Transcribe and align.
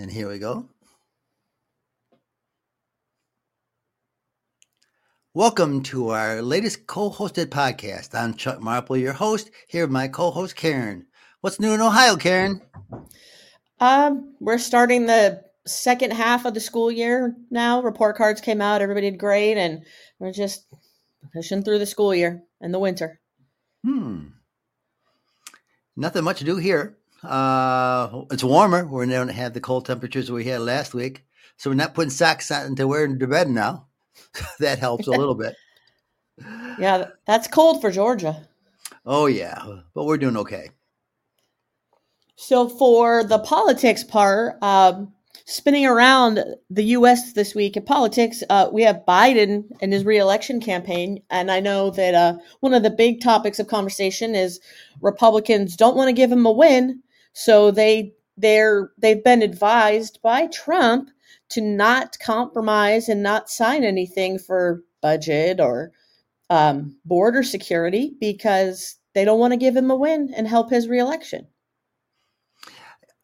And 0.00 0.10
here 0.10 0.30
we 0.30 0.38
go. 0.38 0.66
Welcome 5.34 5.82
to 5.82 6.08
our 6.08 6.40
latest 6.40 6.86
co 6.86 7.10
hosted 7.10 7.48
podcast. 7.48 8.14
I'm 8.14 8.32
Chuck 8.32 8.62
Marple, 8.62 8.96
your 8.96 9.12
host, 9.12 9.50
here 9.68 9.84
with 9.84 9.90
my 9.90 10.08
co 10.08 10.30
host, 10.30 10.56
Karen. 10.56 11.04
What's 11.42 11.60
new 11.60 11.74
in 11.74 11.82
Ohio, 11.82 12.16
Karen? 12.16 12.62
Um, 13.78 14.36
we're 14.40 14.56
starting 14.56 15.04
the 15.04 15.42
second 15.66 16.14
half 16.14 16.46
of 16.46 16.54
the 16.54 16.60
school 16.60 16.90
year 16.90 17.36
now. 17.50 17.82
Report 17.82 18.16
cards 18.16 18.40
came 18.40 18.62
out, 18.62 18.80
everybody 18.80 19.10
did 19.10 19.18
great, 19.18 19.58
and 19.58 19.84
we're 20.18 20.32
just 20.32 20.64
pushing 21.34 21.62
through 21.62 21.78
the 21.78 21.84
school 21.84 22.14
year 22.14 22.42
and 22.62 22.72
the 22.72 22.78
winter. 22.78 23.20
Hmm. 23.84 24.28
Nothing 25.94 26.24
much 26.24 26.38
to 26.38 26.44
do 26.44 26.56
here. 26.56 26.96
Uh, 27.22 28.22
it's 28.30 28.44
warmer. 28.44 28.86
We're 28.86 29.04
not 29.04 29.14
going 29.16 29.28
to 29.28 29.34
have 29.34 29.52
the 29.52 29.60
cold 29.60 29.86
temperatures 29.86 30.30
we 30.30 30.44
had 30.44 30.60
last 30.60 30.94
week. 30.94 31.24
So 31.56 31.70
we're 31.70 31.76
not 31.76 31.94
putting 31.94 32.10
socks 32.10 32.50
on 32.50 32.76
to 32.76 32.86
wear 32.86 33.04
into 33.04 33.26
bed 33.26 33.48
now. 33.48 33.86
that 34.60 34.78
helps 34.78 35.06
a 35.06 35.10
little 35.10 35.34
bit. 35.34 35.54
Yeah, 36.78 37.08
that's 37.26 37.48
cold 37.48 37.80
for 37.80 37.90
Georgia. 37.90 38.48
Oh, 39.04 39.26
yeah. 39.26 39.62
But 39.94 40.04
we're 40.04 40.16
doing 40.16 40.36
okay. 40.38 40.70
So 42.36 42.70
for 42.70 43.22
the 43.22 43.38
politics 43.38 44.02
part, 44.02 44.56
um, 44.62 45.12
spinning 45.44 45.84
around 45.84 46.42
the 46.70 46.84
U.S. 46.84 47.34
this 47.34 47.54
week 47.54 47.76
in 47.76 47.84
politics, 47.84 48.42
uh, 48.48 48.70
we 48.72 48.82
have 48.82 49.04
Biden 49.06 49.64
and 49.82 49.92
his 49.92 50.06
reelection 50.06 50.60
campaign, 50.60 51.22
and 51.28 51.50
I 51.50 51.60
know 51.60 51.90
that 51.90 52.14
uh, 52.14 52.38
one 52.60 52.72
of 52.72 52.82
the 52.82 52.90
big 52.90 53.20
topics 53.20 53.58
of 53.58 53.66
conversation 53.66 54.34
is 54.34 54.60
Republicans 55.02 55.76
don't 55.76 55.96
want 55.96 56.08
to 56.08 56.14
give 56.14 56.32
him 56.32 56.46
a 56.46 56.50
win, 56.52 57.02
so 57.32 57.70
they 57.70 58.14
they're 58.36 58.92
they've 58.98 59.24
been 59.24 59.42
advised 59.42 60.20
by 60.22 60.46
Trump 60.48 61.10
to 61.50 61.60
not 61.60 62.18
compromise 62.20 63.08
and 63.08 63.22
not 63.22 63.50
sign 63.50 63.84
anything 63.84 64.38
for 64.38 64.82
budget 65.02 65.60
or 65.60 65.92
um, 66.48 66.96
border 67.04 67.42
security 67.42 68.14
because 68.20 68.96
they 69.14 69.24
don't 69.24 69.40
want 69.40 69.52
to 69.52 69.56
give 69.56 69.76
him 69.76 69.90
a 69.90 69.96
win 69.96 70.32
and 70.36 70.46
help 70.46 70.70
his 70.70 70.88
reelection 70.88 71.46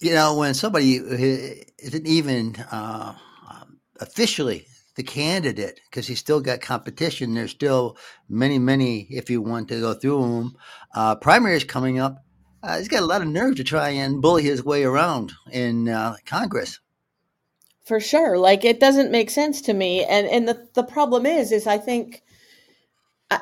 you 0.00 0.14
know, 0.14 0.36
when 0.36 0.54
somebody 0.54 0.96
isn't 0.96 2.06
even 2.06 2.56
uh, 2.70 3.14
um, 3.48 3.78
officially 4.00 4.66
the 4.96 5.02
candidate, 5.02 5.80
because 5.90 6.06
he's 6.06 6.18
still 6.18 6.40
got 6.40 6.60
competition, 6.60 7.34
there's 7.34 7.50
still 7.50 7.96
many, 8.28 8.58
many, 8.58 9.02
if 9.10 9.30
you 9.30 9.42
want 9.42 9.68
to 9.68 9.80
go 9.80 9.94
through 9.94 10.22
them, 10.22 10.56
uh, 10.94 11.14
primaries 11.16 11.64
coming 11.64 11.98
up. 11.98 12.24
Uh, 12.66 12.78
he's 12.78 12.88
got 12.88 13.02
a 13.02 13.06
lot 13.06 13.22
of 13.22 13.28
nerve 13.28 13.54
to 13.54 13.62
try 13.62 13.90
and 13.90 14.20
bully 14.20 14.42
his 14.42 14.64
way 14.64 14.82
around 14.82 15.32
in 15.52 15.88
uh, 15.88 16.16
Congress. 16.24 16.80
For 17.84 18.00
sure, 18.00 18.36
like 18.36 18.64
it 18.64 18.80
doesn't 18.80 19.12
make 19.12 19.30
sense 19.30 19.60
to 19.62 19.72
me, 19.72 20.04
and 20.04 20.26
and 20.26 20.48
the 20.48 20.68
the 20.74 20.82
problem 20.82 21.24
is, 21.26 21.52
is 21.52 21.68
I 21.68 21.78
think. 21.78 22.22
I, 23.30 23.40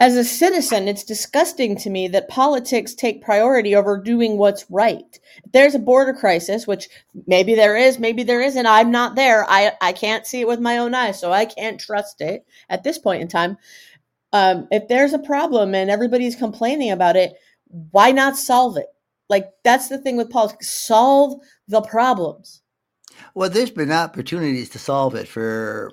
as 0.00 0.16
a 0.16 0.24
citizen, 0.24 0.88
it's 0.88 1.04
disgusting 1.04 1.76
to 1.76 1.90
me 1.90 2.08
that 2.08 2.28
politics 2.28 2.94
take 2.94 3.22
priority 3.22 3.74
over 3.74 3.98
doing 3.98 4.38
what's 4.38 4.64
right. 4.70 5.20
If 5.44 5.52
there's 5.52 5.74
a 5.74 5.80
border 5.80 6.14
crisis, 6.14 6.66
which 6.66 6.88
maybe 7.26 7.54
there 7.54 7.76
is, 7.76 7.98
maybe 7.98 8.22
there 8.22 8.40
isn't. 8.40 8.66
I'm 8.66 8.90
not 8.90 9.14
there. 9.14 9.44
I, 9.46 9.72
I 9.82 9.92
can't 9.92 10.26
see 10.26 10.40
it 10.40 10.48
with 10.48 10.60
my 10.60 10.78
own 10.78 10.94
eyes, 10.94 11.20
so 11.20 11.32
I 11.32 11.44
can't 11.44 11.78
trust 11.80 12.20
it 12.20 12.46
at 12.70 12.82
this 12.82 12.98
point 12.98 13.22
in 13.22 13.28
time. 13.28 13.58
Um, 14.32 14.68
if 14.70 14.88
there's 14.88 15.12
a 15.12 15.18
problem 15.18 15.74
and 15.74 15.90
everybody's 15.90 16.34
complaining 16.34 16.90
about 16.90 17.16
it, 17.16 17.34
why 17.90 18.12
not 18.12 18.36
solve 18.36 18.76
it? 18.76 18.86
Like 19.28 19.50
that's 19.64 19.88
the 19.88 19.98
thing 19.98 20.16
with 20.16 20.30
politics. 20.30 20.70
Solve 20.70 21.40
the 21.66 21.80
problems. 21.82 22.62
Well, 23.34 23.50
there's 23.50 23.70
been 23.70 23.92
opportunities 23.92 24.70
to 24.70 24.78
solve 24.78 25.14
it 25.14 25.28
for 25.28 25.92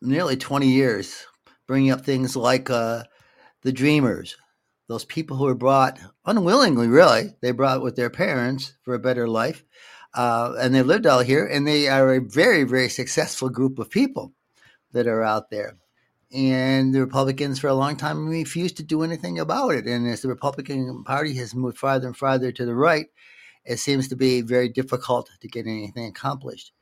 nearly 0.00 0.36
20 0.36 0.66
years, 0.66 1.26
bringing 1.66 1.90
up 1.90 2.02
things 2.02 2.36
like 2.36 2.70
uh, 2.70 3.04
the 3.62 3.72
dreamers, 3.72 4.36
those 4.88 5.04
people 5.04 5.36
who 5.36 5.44
were 5.44 5.54
brought 5.54 5.98
unwillingly, 6.26 6.88
really, 6.88 7.34
they 7.40 7.52
brought 7.52 7.82
with 7.82 7.96
their 7.96 8.10
parents 8.10 8.74
for 8.82 8.94
a 8.94 8.98
better 8.98 9.28
life. 9.28 9.64
Uh, 10.14 10.54
and 10.58 10.74
they 10.74 10.82
lived 10.82 11.06
out 11.06 11.24
here, 11.24 11.46
and 11.46 11.66
they 11.66 11.88
are 11.88 12.14
a 12.14 12.20
very, 12.20 12.64
very 12.64 12.88
successful 12.88 13.48
group 13.48 13.78
of 13.78 13.88
people 13.88 14.34
that 14.92 15.06
are 15.06 15.22
out 15.22 15.50
there. 15.50 15.78
And 16.34 16.94
the 16.94 17.00
Republicans, 17.00 17.58
for 17.58 17.68
a 17.68 17.74
long 17.74 17.96
time, 17.96 18.26
refused 18.26 18.78
to 18.78 18.82
do 18.82 19.02
anything 19.02 19.38
about 19.38 19.74
it. 19.74 19.86
And 19.86 20.08
as 20.08 20.22
the 20.22 20.28
Republican 20.28 21.04
Party 21.04 21.34
has 21.34 21.54
moved 21.54 21.78
farther 21.78 22.06
and 22.06 22.16
farther 22.16 22.52
to 22.52 22.64
the 22.64 22.74
right, 22.74 23.06
it 23.64 23.78
seems 23.78 24.08
to 24.08 24.16
be 24.16 24.40
very 24.40 24.68
difficult 24.68 25.30
to 25.40 25.48
get 25.48 25.66
anything 25.66 26.06
accomplished. 26.06 26.72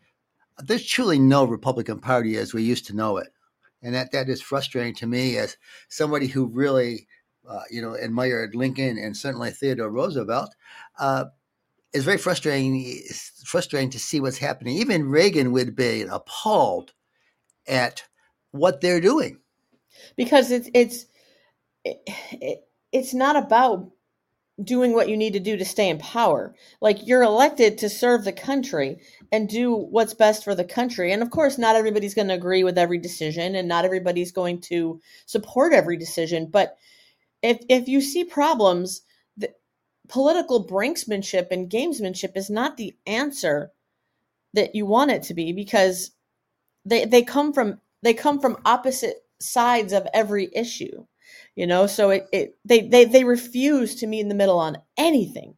There's 0.59 0.87
truly 0.87 1.19
no 1.19 1.45
Republican 1.45 2.01
Party 2.01 2.37
as 2.37 2.55
we 2.55 2.63
used 2.63 2.87
to 2.87 2.97
know 2.97 3.17
it 3.17 3.29
and 3.83 3.95
that 3.95 4.13
that 4.13 4.29
is 4.29 4.43
frustrating 4.43 4.95
to 4.95 5.07
me 5.07 5.37
as 5.37 5.57
somebody 5.89 6.27
who 6.27 6.47
really 6.47 7.07
uh, 7.49 7.63
you 7.71 7.81
know 7.81 7.95
admired 7.95 8.55
Lincoln 8.55 8.99
and 8.99 9.17
certainly 9.17 9.51
Theodore 9.51 9.91
Roosevelt. 9.91 10.55
Uh, 10.99 11.27
it's 11.93 12.05
very 12.05 12.19
frustrating. 12.19 12.81
It's 12.85 13.43
frustrating 13.45 13.91
to 13.91 13.99
see 13.99 14.21
what's 14.21 14.39
happening. 14.39 14.77
Even 14.77 15.09
Reagan 15.09 15.51
would 15.53 15.75
be 15.75 16.03
appalled 16.03 16.93
at 17.67 18.05
what 18.53 18.81
they're 18.81 19.01
doing 19.01 19.39
because 20.17 20.51
it's 20.51 20.69
it's 20.75 21.07
it, 21.85 22.65
it's 22.93 23.15
not 23.15 23.37
about 23.37 23.91
doing 24.63 24.93
what 24.93 25.09
you 25.09 25.17
need 25.17 25.33
to 25.33 25.41
do 25.41 25.57
to 25.57 25.65
stay 25.65 25.89
in 25.89 25.99
power. 25.99 26.55
Like 26.81 27.07
you're 27.07 27.23
elected 27.23 27.79
to 27.79 27.89
serve 27.89 28.25
the 28.25 28.33
country 28.33 29.01
and 29.33 29.49
do 29.49 29.75
what's 29.75 30.15
best 30.15 30.45
for 30.45 30.55
the 30.55 30.65
country. 30.65 31.13
And 31.13 31.23
of 31.23 31.31
course, 31.31 31.57
not 31.57 31.77
everybody's 31.77 32.15
going 32.15 32.29
to 32.29 32.35
agree 32.35 32.63
with 32.65 32.77
every 32.77 32.99
decision 32.99 33.55
and 33.55 33.69
not 33.69 33.85
everybody's 33.85 34.33
going 34.33 34.61
to 34.63 35.01
support 35.27 35.73
every 35.73 35.97
decision, 35.97 36.47
but 36.51 36.77
if 37.43 37.59
if 37.69 37.89
you 37.89 38.01
see 38.01 38.25
problems, 38.25 39.03
the 39.37 39.51
political 40.09 40.67
brinksmanship 40.67 41.51
and 41.51 41.71
gamesmanship 41.71 42.37
is 42.37 42.51
not 42.51 42.77
the 42.77 42.95
answer 43.07 43.73
that 44.53 44.75
you 44.75 44.85
want 44.85 45.11
it 45.11 45.23
to 45.23 45.35
be 45.35 45.53
because 45.53 46.11
they 46.85 47.07
they 47.07 47.23
come 47.23 47.53
from 47.53 47.81
they 48.03 48.15
come 48.15 48.41
from 48.41 48.57
opposite 48.65 49.25
sides 49.41 49.93
of 49.93 50.07
every 50.13 50.51
issue 50.55 51.05
you 51.55 51.67
know? 51.67 51.87
So 51.87 52.11
it, 52.11 52.29
it 52.33 52.59
they, 52.65 52.89
they 52.89 53.05
they 53.05 53.25
refuse 53.25 53.95
to 53.97 54.07
meet 54.07 54.21
in 54.21 54.29
the 54.29 54.35
middle 54.35 54.59
on 54.59 54.79
anything. 54.97 55.55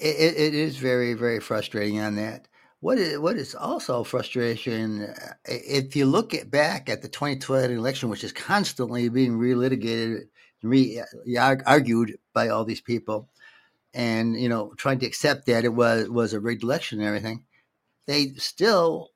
It, 0.00 0.36
it 0.36 0.54
is 0.54 0.76
very 0.76 1.14
very 1.14 1.40
frustrating 1.40 2.00
on 2.00 2.16
that. 2.16 2.48
What 2.80 2.98
is 2.98 3.18
what 3.18 3.36
is 3.36 3.54
also 3.54 4.04
frustration 4.04 5.02
uh, 5.02 5.34
if 5.44 5.94
you 5.94 6.06
look 6.06 6.34
at 6.34 6.50
back 6.50 6.88
at 6.88 7.02
the 7.02 7.08
2020 7.08 7.74
election 7.74 8.08
which 8.08 8.24
is 8.24 8.32
constantly 8.32 9.08
being 9.08 9.38
relitigated 9.38 10.28
re 10.62 11.02
argued 11.66 12.18
by 12.32 12.48
all 12.48 12.64
these 12.64 12.80
people 12.80 13.28
and 13.92 14.40
you 14.40 14.48
know 14.48 14.72
trying 14.76 14.98
to 15.00 15.06
accept 15.06 15.46
that 15.46 15.64
it 15.64 15.74
was 15.74 16.08
was 16.08 16.32
a 16.32 16.40
rigged 16.40 16.62
election 16.62 17.00
and 17.00 17.08
everything 17.08 17.44
they 18.06 18.28
still 18.36 19.10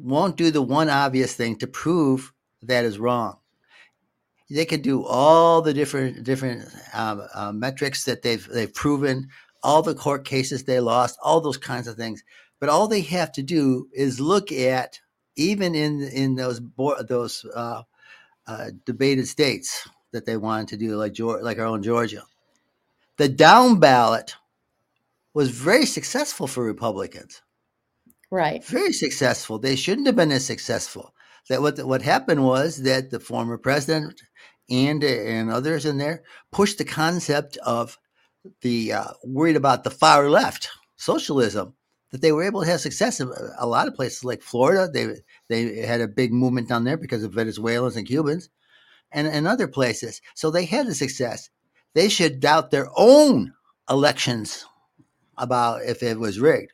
won't 0.00 0.36
do 0.36 0.50
the 0.50 0.62
one 0.62 0.88
obvious 0.90 1.34
thing 1.34 1.56
to 1.56 1.66
prove 1.66 2.32
that 2.62 2.84
is 2.84 2.98
wrong 2.98 3.36
they 4.50 4.64
can 4.64 4.82
do 4.82 5.04
all 5.04 5.62
the 5.62 5.72
different 5.72 6.24
different 6.24 6.68
um, 6.92 7.22
uh, 7.34 7.52
metrics 7.52 8.04
that 8.04 8.22
they've 8.22 8.46
they've 8.48 8.74
proven, 8.74 9.28
all 9.62 9.82
the 9.82 9.94
court 9.94 10.24
cases 10.24 10.64
they 10.64 10.80
lost, 10.80 11.18
all 11.22 11.40
those 11.40 11.56
kinds 11.56 11.86
of 11.86 11.96
things. 11.96 12.24
But 12.58 12.68
all 12.68 12.88
they 12.88 13.02
have 13.02 13.32
to 13.32 13.42
do 13.42 13.88
is 13.92 14.20
look 14.20 14.50
at 14.52 15.00
even 15.36 15.74
in 15.74 16.02
in 16.02 16.34
those 16.34 16.60
those 17.08 17.44
uh, 17.54 17.82
uh, 18.46 18.70
debated 18.84 19.28
states 19.28 19.88
that 20.12 20.26
they 20.26 20.36
wanted 20.36 20.68
to 20.68 20.76
do, 20.76 20.96
like 20.96 21.12
Georgia, 21.12 21.44
like 21.44 21.58
our 21.58 21.66
own 21.66 21.82
Georgia, 21.82 22.24
the 23.18 23.28
down 23.28 23.78
ballot 23.78 24.34
was 25.32 25.50
very 25.50 25.86
successful 25.86 26.48
for 26.48 26.64
Republicans. 26.64 27.40
Right. 28.30 28.64
Very 28.64 28.92
successful. 28.92 29.58
They 29.58 29.76
shouldn't 29.76 30.06
have 30.06 30.16
been 30.16 30.32
as 30.32 30.44
successful. 30.44 31.14
That 31.48 31.62
what 31.62 31.78
what 31.84 32.02
happened 32.02 32.44
was 32.44 32.82
that 32.82 33.10
the 33.10 33.18
former 33.20 33.58
president 33.58 34.20
and 34.70 35.02
and 35.02 35.50
others 35.50 35.84
in 35.84 35.98
there 35.98 36.22
pushed 36.52 36.78
the 36.78 36.84
concept 36.84 37.56
of 37.58 37.98
the 38.62 38.92
uh, 38.92 39.12
worried 39.24 39.56
about 39.56 39.84
the 39.84 39.90
far 39.90 40.30
left 40.30 40.68
socialism 40.96 41.74
that 42.12 42.22
they 42.22 42.32
were 42.32 42.44
able 42.44 42.62
to 42.62 42.70
have 42.70 42.80
success 42.80 43.20
in 43.20 43.32
a 43.58 43.66
lot 43.66 43.88
of 43.88 43.94
places 43.94 44.24
like 44.24 44.42
Florida. 44.42 44.88
They 44.92 45.16
they 45.48 45.86
had 45.86 46.00
a 46.00 46.08
big 46.08 46.32
movement 46.32 46.68
down 46.68 46.84
there 46.84 46.96
because 46.96 47.24
of 47.24 47.34
Venezuelans 47.34 47.96
and 47.96 48.06
Cubans, 48.06 48.48
and 49.12 49.26
and 49.26 49.46
other 49.46 49.68
places. 49.68 50.20
So 50.34 50.50
they 50.50 50.64
had 50.64 50.86
a 50.86 50.94
success. 50.94 51.50
They 51.94 52.08
should 52.08 52.40
doubt 52.40 52.70
their 52.70 52.88
own 52.96 53.54
elections 53.88 54.64
about 55.36 55.82
if 55.84 56.02
it 56.02 56.18
was 56.18 56.40
rigged, 56.40 56.72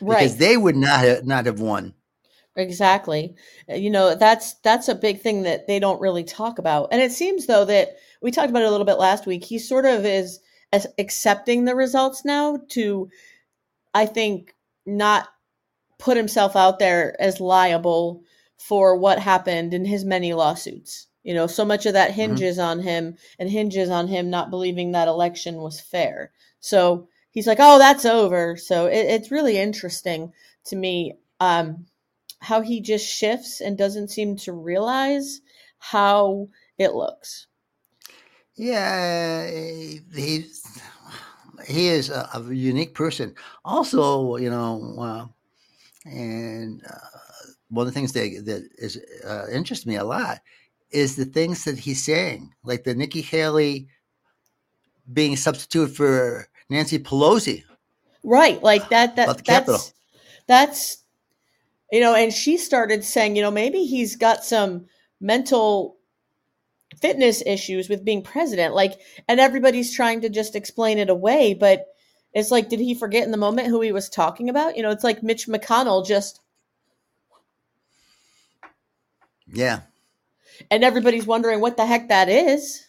right? 0.00 0.18
Because 0.18 0.36
they 0.36 0.56
would 0.56 0.76
not 0.76 1.00
have, 1.00 1.26
not 1.26 1.46
have 1.46 1.60
won. 1.60 1.94
Exactly. 2.56 3.34
Uh, 3.70 3.74
you 3.74 3.90
know, 3.90 4.14
that's 4.14 4.54
that's 4.60 4.88
a 4.88 4.94
big 4.94 5.20
thing 5.20 5.42
that 5.42 5.66
they 5.66 5.78
don't 5.78 6.00
really 6.00 6.24
talk 6.24 6.58
about. 6.58 6.88
And 6.92 7.00
it 7.00 7.12
seems 7.12 7.46
though 7.46 7.64
that 7.64 7.96
we 8.20 8.30
talked 8.30 8.50
about 8.50 8.62
it 8.62 8.68
a 8.68 8.70
little 8.70 8.86
bit 8.86 8.98
last 8.98 9.26
week. 9.26 9.44
He 9.44 9.58
sort 9.58 9.86
of 9.86 10.04
is 10.04 10.40
accepting 10.98 11.64
the 11.64 11.74
results 11.74 12.24
now 12.24 12.58
to 12.70 13.08
I 13.94 14.06
think 14.06 14.54
not 14.86 15.28
put 15.98 16.16
himself 16.16 16.56
out 16.56 16.78
there 16.78 17.16
as 17.20 17.40
liable 17.40 18.22
for 18.58 18.96
what 18.96 19.18
happened 19.18 19.74
in 19.74 19.84
his 19.84 20.04
many 20.04 20.34
lawsuits. 20.34 21.06
You 21.22 21.34
know, 21.34 21.46
so 21.46 21.64
much 21.64 21.86
of 21.86 21.92
that 21.94 22.10
mm-hmm. 22.10 22.20
hinges 22.20 22.58
mm-hmm. 22.58 22.66
on 22.66 22.80
him 22.80 23.16
and 23.38 23.48
hinges 23.48 23.90
on 23.90 24.08
him 24.08 24.28
not 24.28 24.50
believing 24.50 24.92
that 24.92 25.08
election 25.08 25.56
was 25.56 25.80
fair. 25.80 26.32
So 26.60 27.08
he's 27.32 27.46
like, 27.46 27.58
"Oh, 27.60 27.78
that's 27.78 28.04
over." 28.04 28.56
So 28.56 28.86
it, 28.86 29.06
it's 29.06 29.32
really 29.32 29.58
interesting 29.58 30.32
to 30.66 30.76
me 30.76 31.14
um, 31.40 31.86
how 32.40 32.60
he 32.60 32.80
just 32.80 33.06
shifts 33.06 33.60
and 33.60 33.76
doesn't 33.76 34.10
seem 34.10 34.36
to 34.36 34.52
realize 34.52 35.40
how 35.78 36.48
it 36.78 36.92
looks. 36.92 37.48
Yeah, 38.54 39.50
he's 40.14 40.62
he 41.66 41.88
is 41.88 42.10
a, 42.10 42.28
a 42.34 42.54
unique 42.54 42.94
person. 42.94 43.34
Also, 43.64 44.36
you 44.36 44.50
know, 44.50 44.94
uh, 44.98 45.26
and 46.08 46.82
uh, 46.88 46.98
one 47.68 47.86
of 47.86 47.92
the 47.92 47.98
things 47.98 48.12
that 48.12 48.42
that 48.44 48.68
is 48.76 49.00
uh, 49.24 49.46
interests 49.50 49.86
me 49.86 49.96
a 49.96 50.04
lot 50.04 50.38
is 50.90 51.16
the 51.16 51.24
things 51.24 51.64
that 51.64 51.78
he's 51.78 52.04
saying, 52.04 52.52
like 52.64 52.84
the 52.84 52.94
Nikki 52.94 53.22
Haley 53.22 53.88
being 55.12 55.36
substitute 55.36 55.96
for 55.96 56.48
Nancy 56.68 56.98
Pelosi. 56.98 57.64
Right, 58.22 58.62
like 58.62 58.88
that. 58.90 59.16
That 59.16 59.44
that's 59.44 59.92
that's 60.46 60.98
you 61.92 62.00
know, 62.00 62.14
and 62.14 62.32
she 62.32 62.56
started 62.56 63.04
saying, 63.04 63.36
you 63.36 63.42
know, 63.42 63.50
maybe 63.50 63.84
he's 63.84 64.16
got 64.16 64.44
some 64.44 64.86
mental 65.20 65.98
fitness 67.00 67.42
issues 67.44 67.88
with 67.88 68.04
being 68.04 68.22
president. 68.22 68.74
Like, 68.74 68.98
and 69.28 69.38
everybody's 69.38 69.94
trying 69.94 70.22
to 70.22 70.30
just 70.30 70.56
explain 70.56 70.98
it 70.98 71.10
away, 71.10 71.52
but 71.52 71.86
it's 72.32 72.50
like, 72.50 72.70
did 72.70 72.80
he 72.80 72.94
forget 72.94 73.24
in 73.24 73.30
the 73.30 73.36
moment 73.36 73.68
who 73.68 73.82
he 73.82 73.92
was 73.92 74.08
talking 74.08 74.48
about? 74.48 74.76
You 74.76 74.82
know, 74.82 74.90
it's 74.90 75.04
like 75.04 75.22
Mitch 75.22 75.46
McConnell 75.46 76.06
just. 76.06 76.40
Yeah. 79.46 79.80
And 80.70 80.82
everybody's 80.84 81.26
wondering 81.26 81.60
what 81.60 81.76
the 81.76 81.84
heck 81.84 82.08
that 82.08 82.30
is. 82.30 82.86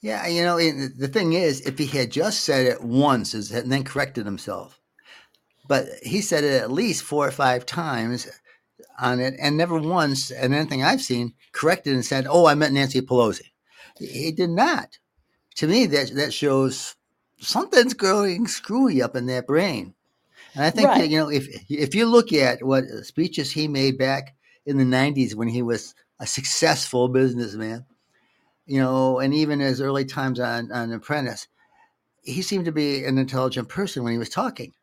Yeah, 0.00 0.26
you 0.28 0.44
know, 0.44 0.58
the 0.58 1.08
thing 1.08 1.32
is, 1.32 1.60
if 1.62 1.78
he 1.78 1.86
had 1.86 2.10
just 2.10 2.44
said 2.44 2.66
it 2.66 2.82
once 2.82 3.34
and 3.34 3.72
then 3.72 3.82
corrected 3.82 4.26
himself, 4.26 4.80
but 5.66 5.86
he 6.02 6.20
said 6.20 6.44
it 6.44 6.62
at 6.62 6.70
least 6.70 7.02
four 7.02 7.26
or 7.26 7.32
five 7.32 7.66
times 7.66 8.28
on 9.00 9.20
it 9.20 9.34
and 9.40 9.56
never 9.56 9.78
once, 9.78 10.30
and 10.30 10.54
anything 10.54 10.82
I've 10.82 11.02
seen, 11.02 11.34
corrected 11.52 11.94
and 11.94 12.04
said, 12.04 12.26
Oh, 12.28 12.46
I 12.46 12.54
meant 12.54 12.74
Nancy 12.74 13.00
Pelosi. 13.00 13.50
He 13.98 14.30
did 14.30 14.50
not. 14.50 14.98
To 15.56 15.66
me, 15.66 15.86
that, 15.86 16.14
that 16.14 16.32
shows 16.32 16.94
something's 17.40 17.94
going 17.94 18.46
screwy 18.46 19.02
up 19.02 19.16
in 19.16 19.26
that 19.26 19.46
brain. 19.46 19.94
And 20.54 20.64
I 20.64 20.70
think 20.70 20.88
right. 20.88 21.00
that, 21.00 21.08
you 21.08 21.18
know, 21.18 21.28
if 21.28 21.48
if 21.68 21.94
you 21.94 22.06
look 22.06 22.32
at 22.32 22.62
what 22.62 22.84
speeches 23.02 23.50
he 23.50 23.68
made 23.68 23.98
back 23.98 24.34
in 24.64 24.78
the 24.78 24.84
90s 24.84 25.34
when 25.34 25.48
he 25.48 25.62
was 25.62 25.94
a 26.20 26.26
successful 26.26 27.08
businessman, 27.08 27.84
you 28.68 28.78
know, 28.78 29.18
and 29.18 29.32
even 29.32 29.60
his 29.60 29.80
early 29.80 30.04
times 30.04 30.38
on, 30.38 30.70
on 30.70 30.92
Apprentice, 30.92 31.48
he 32.22 32.42
seemed 32.42 32.66
to 32.66 32.72
be 32.72 33.02
an 33.04 33.16
intelligent 33.16 33.68
person 33.68 34.04
when 34.04 34.12
he 34.12 34.18
was 34.18 34.28
talking. 34.28 34.74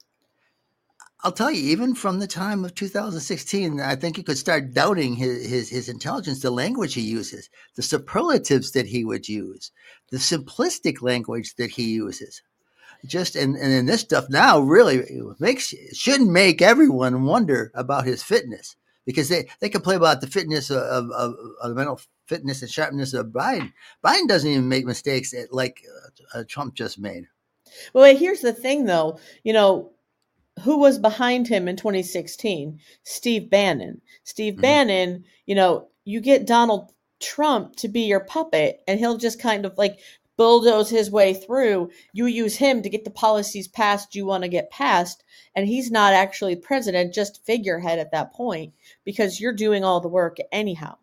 I'll 1.23 1.31
tell 1.31 1.51
you, 1.51 1.71
even 1.71 1.93
from 1.93 2.19
the 2.19 2.27
time 2.27 2.65
of 2.65 2.75
2016, 2.75 3.79
I 3.79 3.95
think 3.95 4.17
you 4.17 4.23
could 4.23 4.37
start 4.37 4.73
doubting 4.73 5.15
his, 5.15 5.47
his, 5.47 5.69
his 5.69 5.89
intelligence, 5.89 6.41
the 6.41 6.51
language 6.51 6.95
he 6.95 7.01
uses, 7.01 7.49
the 7.75 7.83
superlatives 7.83 8.71
that 8.71 8.87
he 8.87 9.05
would 9.05 9.29
use, 9.29 9.71
the 10.09 10.17
simplistic 10.17 11.01
language 11.01 11.55
that 11.55 11.71
he 11.71 11.83
uses. 11.83 12.41
Just 13.05 13.35
and, 13.35 13.55
and 13.55 13.71
then 13.71 13.85
this 13.85 14.01
stuff 14.01 14.29
now 14.29 14.59
really 14.59 15.03
makes 15.39 15.75
shouldn't 15.93 16.31
make 16.31 16.61
everyone 16.61 17.23
wonder 17.23 17.71
about 17.75 18.05
his 18.05 18.23
fitness 18.23 18.75
because 19.05 19.29
they, 19.29 19.47
they 19.59 19.69
can 19.69 19.81
play 19.81 19.95
about 19.95 20.21
the 20.21 20.27
fitness 20.27 20.71
of, 20.71 21.11
of, 21.11 21.35
of 21.61 21.69
the 21.69 21.75
mental 21.75 21.99
fitness 22.27 22.62
and 22.62 22.72
sharpness 22.72 23.13
of 23.13 23.27
Biden. 23.27 23.74
Biden 24.04 24.27
doesn't 24.27 24.50
even 24.50 24.69
make 24.69 24.86
mistakes 24.86 25.33
like 25.51 25.81
uh, 26.33 26.44
Trump 26.48 26.75
just 26.75 27.00
made. 27.00 27.25
Well, 27.94 28.16
here's 28.16 28.42
the 28.42 28.54
thing, 28.54 28.86
though. 28.86 29.19
You 29.44 29.54
know, 29.54 29.92
who 30.62 30.77
was 30.77 31.00
behind 31.00 31.48
him 31.48 31.68
in 31.68 31.75
2016? 31.75 32.80
Steve 33.04 33.50
Bannon. 33.50 34.01
Steve 34.24 34.54
mm-hmm. 34.54 34.62
Bannon, 34.62 35.25
you 35.45 35.56
know, 35.56 35.89
you 36.06 36.22
get 36.22 36.48
Donald 36.48 36.92
Trump 37.19 37.75
to 37.77 37.88
be 37.88 38.01
your 38.01 38.19
puppet 38.19 38.81
and 38.88 39.00
he'll 39.00 39.18
just 39.18 39.39
kind 39.39 39.66
of 39.66 39.77
like 39.77 40.00
bulldoze 40.38 40.89
his 40.89 41.10
way 41.10 41.33
through. 41.33 41.89
You 42.13 42.25
use 42.25 42.57
him 42.57 42.81
to 42.81 42.89
get 42.89 43.06
the 43.06 43.12
policies 43.12 43.68
passed 43.68 44.16
you 44.16 44.25
want 44.25 44.44
to 44.44 44.50
get 44.50 44.69
passed. 44.69 45.24
And 45.56 45.68
he's 45.68 45.92
not 45.92 46.13
actually 46.13 46.56
president, 46.56 47.13
just 47.13 47.45
figurehead 47.45 48.00
at 48.00 48.12
that 48.12 48.33
point 48.33 48.74
because 49.06 49.39
you're 49.39 49.54
doing 49.54 49.83
all 49.83 50.01
the 50.01 50.07
work 50.07 50.38
anyhow. 50.51 50.98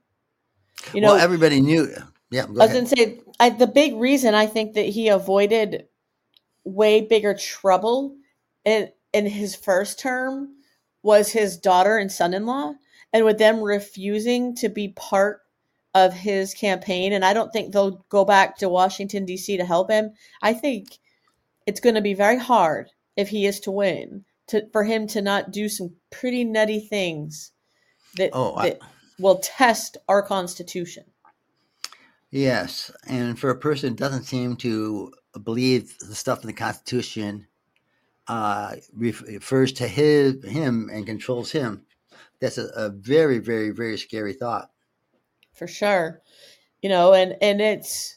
You 0.93 1.01
know, 1.01 1.15
well, 1.15 1.21
everybody 1.21 1.61
knew. 1.61 1.89
Yeah, 2.31 2.45
I 2.45 2.51
was 2.51 2.73
going 2.73 2.87
to 2.87 2.97
say 2.97 3.21
I, 3.39 3.51
the 3.51 3.67
big 3.67 3.97
reason 3.97 4.35
I 4.35 4.47
think 4.47 4.75
that 4.75 4.87
he 4.87 5.09
avoided 5.09 5.87
way 6.65 7.03
bigger 7.03 7.35
trouble 7.35 8.17
in 8.65 8.89
in 9.13 9.27
his 9.27 9.55
first 9.55 9.99
term 9.99 10.55
was 11.03 11.31
his 11.31 11.57
daughter 11.59 11.99
and 11.99 12.11
son-in-law, 12.11 12.75
and 13.13 13.25
with 13.25 13.39
them 13.39 13.61
refusing 13.61 14.55
to 14.57 14.69
be 14.69 14.89
part 14.89 15.41
of 15.95 16.15
his 16.15 16.55
campaign, 16.55 17.13
and 17.13 17.25
I 17.25 17.35
don't 17.35 17.53
think 17.53 17.73
they'll 17.73 18.05
go 18.09 18.25
back 18.25 18.57
to 18.59 18.69
Washington 18.69 19.27
D.C. 19.27 19.57
to 19.59 19.65
help 19.65 19.91
him. 19.91 20.13
I 20.41 20.55
think 20.55 20.99
it's 21.67 21.81
going 21.81 21.97
to 21.97 22.01
be 22.01 22.15
very 22.15 22.39
hard 22.39 22.89
if 23.17 23.29
he 23.29 23.47
is 23.47 23.61
to 23.61 23.71
win 23.71 24.25
to 24.49 24.67
for 24.73 24.85
him 24.85 25.07
to 25.09 25.23
not 25.23 25.51
do 25.51 25.69
some 25.69 25.95
pretty 26.11 26.45
nutty 26.45 26.81
things 26.81 27.53
that, 28.17 28.31
oh, 28.33 28.61
that 28.63 28.79
I, 28.81 28.87
will 29.19 29.39
test 29.39 29.97
our 30.09 30.23
Constitution. 30.23 31.05
Yes, 32.31 32.91
and 33.07 33.39
for 33.39 33.51
a 33.51 33.59
person 33.59 33.91
who 33.91 33.97
doesn't 33.97 34.25
seem 34.25 34.57
to 34.57 35.13
believe 35.45 35.99
the 35.99 36.15
stuff 36.15 36.41
in 36.41 36.47
the 36.47 36.55
Constitution 36.55 37.47
uh, 38.27 38.77
refers 38.95 39.73
to 39.75 39.87
his, 39.87 40.43
him 40.45 40.89
and 40.91 41.05
controls 41.05 41.53
him, 41.53 41.85
that's 42.41 42.59
a, 42.59 42.69
a 42.75 42.89
very, 42.89 43.39
very, 43.39 43.71
very 43.71 43.99
scary 43.99 44.33
thought. 44.33 44.71
For 45.53 45.67
sure, 45.67 46.23
you 46.81 46.89
know, 46.89 47.13
and 47.13 47.37
and 47.43 47.61
it's 47.61 48.17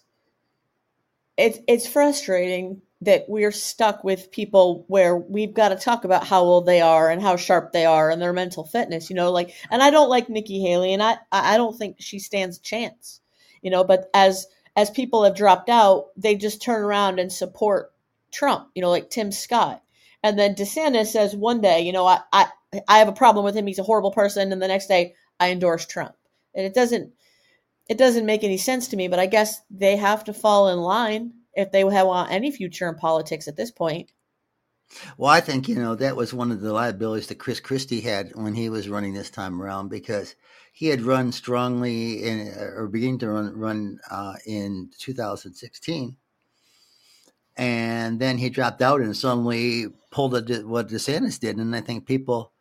it's 1.38 1.60
it's 1.68 1.88
frustrating 1.88 2.82
that 3.06 3.26
we're 3.28 3.52
stuck 3.52 4.04
with 4.04 4.32
people 4.32 4.86
where 4.88 5.16
we've 5.16 5.54
got 5.54 5.70
to 5.70 5.76
talk 5.76 6.04
about 6.04 6.28
how 6.28 6.42
old 6.42 6.66
they 6.66 6.82
are 6.82 7.10
and 7.10 7.22
how 7.22 7.36
sharp 7.36 7.72
they 7.72 7.86
are 7.86 8.10
and 8.10 8.22
their 8.22 8.34
mental 8.34 8.66
fitness, 8.66 9.10
you 9.10 9.16
know, 9.16 9.32
like 9.32 9.54
and 9.72 9.82
I 9.82 9.90
don't 9.90 10.10
like 10.10 10.30
Nikki 10.30 10.60
Haley 10.60 10.94
and 10.94 11.02
I 11.02 11.18
I 11.32 11.58
don't 11.58 11.78
think 11.78 11.98
she 12.00 12.20
stands 12.20 12.58
a 12.58 12.62
chance. 12.62 13.22
You 13.62 13.72
know, 13.72 13.84
but 13.84 14.10
as 14.14 14.48
as 14.76 14.90
people 14.90 15.24
have 15.24 15.36
dropped 15.36 15.70
out, 15.70 16.08
they 16.18 16.36
just 16.36 16.62
turn 16.62 16.82
around 16.82 17.20
and 17.20 17.32
support 17.32 17.94
Trump, 18.32 18.70
you 18.76 18.82
know, 18.82 18.90
like 18.90 19.10
Tim 19.10 19.32
Scott. 19.32 19.82
And 20.22 20.38
then 20.38 20.56
DeSantis 20.56 21.08
says 21.08 21.36
one 21.36 21.62
day, 21.62 21.82
you 21.82 21.94
know, 21.94 22.06
I 22.06 22.20
I, 22.34 22.48
I 22.88 22.98
have 23.00 23.08
a 23.08 23.14
problem 23.14 23.46
with 23.46 23.56
him, 23.56 23.68
he's 23.68 23.80
a 23.80 23.84
horrible 23.84 24.12
person, 24.12 24.52
and 24.52 24.62
the 24.62 24.68
next 24.68 24.88
day 24.88 25.16
I 25.40 25.52
endorse 25.52 25.86
Trump. 25.86 26.16
And 26.54 26.66
it 26.66 26.74
doesn't 26.74 27.14
it 27.88 27.98
doesn't 27.98 28.26
make 28.26 28.44
any 28.44 28.58
sense 28.58 28.88
to 28.90 28.98
me, 28.98 29.08
but 29.08 29.20
I 29.20 29.28
guess 29.28 29.62
they 29.70 29.96
have 29.96 30.24
to 30.26 30.34
fall 30.34 30.70
in 30.70 30.80
line 30.80 31.34
if 31.56 31.72
they 31.72 31.84
want 31.84 32.32
any 32.32 32.52
future 32.52 32.88
in 32.90 32.96
politics 32.96 33.48
at 33.48 33.56
this 33.56 33.72
point. 33.72 34.12
Well, 35.18 35.32
I 35.32 35.42
think 35.42 35.68
you 35.68 35.76
know 35.76 35.96
that 35.96 36.16
was 36.16 36.34
one 36.34 36.52
of 36.52 36.62
the 36.62 36.72
liabilities 36.72 37.28
that 37.28 37.40
Chris 37.40 37.60
Christie 37.60 38.02
had 38.02 38.36
when 38.36 38.54
he 38.54 38.70
was 38.70 38.88
running 38.88 39.14
this 39.14 39.30
time 39.30 39.62
around 39.62 39.90
because 39.90 40.36
he 40.74 40.88
had 40.88 41.02
run 41.02 41.32
strongly 41.32 42.24
in 42.24 42.48
or 42.50 42.88
beginning 42.88 43.20
to 43.20 43.30
run 43.30 43.58
run 43.58 44.00
uh, 44.12 44.36
in 44.46 44.92
2016, 45.00 46.18
and 47.58 48.20
then 48.20 48.38
he 48.38 48.50
dropped 48.50 48.82
out 48.82 49.02
and 49.02 49.18
suddenly 49.18 49.88
pulled 50.12 50.36
a, 50.36 50.68
what 50.68 50.90
DeSantis 50.90 51.40
did, 51.40 51.58
and 51.58 51.76
I 51.76 51.82
think 51.82 52.06
people, 52.06 52.52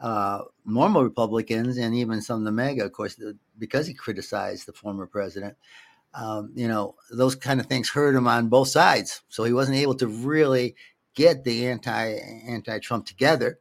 uh, 0.00 0.42
normal 0.66 1.02
Republicans 1.02 1.78
and 1.78 1.94
even 1.94 2.20
some 2.20 2.40
of 2.40 2.44
the 2.44 2.52
MAGA, 2.52 2.84
of 2.84 2.92
course, 2.92 3.18
because 3.58 3.86
he 3.86 3.94
criticized 3.94 4.66
the 4.66 4.72
former 4.72 5.06
president, 5.06 5.56
um, 6.14 6.52
you 6.54 6.68
know, 6.68 6.94
those 7.10 7.34
kind 7.34 7.60
of 7.60 7.66
things 7.66 7.90
hurt 7.90 8.14
him 8.14 8.28
on 8.28 8.48
both 8.48 8.68
sides. 8.68 9.22
So 9.28 9.44
he 9.44 9.52
wasn't 9.52 9.78
able 9.78 9.94
to 9.96 10.06
really 10.06 10.76
get 11.14 11.44
the 11.44 11.66
anti 11.66 12.18
anti 12.46 12.78
Trump 12.78 13.06
together. 13.06 13.58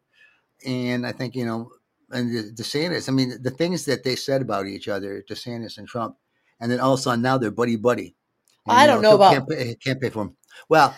And 0.65 1.05
I 1.05 1.11
think 1.11 1.35
you 1.35 1.45
know, 1.45 1.71
and 2.11 2.35
the 2.35 2.63
DeSantis. 2.63 3.09
I 3.09 3.11
mean, 3.11 3.41
the 3.41 3.51
things 3.51 3.85
that 3.85 4.03
they 4.03 4.15
said 4.15 4.41
about 4.41 4.67
each 4.67 4.87
other, 4.87 5.23
DeSantis 5.27 5.77
and 5.77 5.87
Trump, 5.87 6.15
and 6.59 6.71
then 6.71 6.79
all 6.79 6.93
of 6.93 6.99
a 6.99 7.01
sudden 7.01 7.21
now 7.21 7.37
they're 7.37 7.51
buddy 7.51 7.75
buddy. 7.75 8.15
And, 8.65 8.77
I 8.77 8.87
don't 8.87 9.01
know, 9.01 9.09
know 9.09 9.15
about 9.15 9.33
can't 9.33 9.49
pay, 9.49 9.75
can't 9.75 10.01
pay 10.01 10.09
for 10.09 10.23
him. 10.23 10.37
Well, 10.69 10.95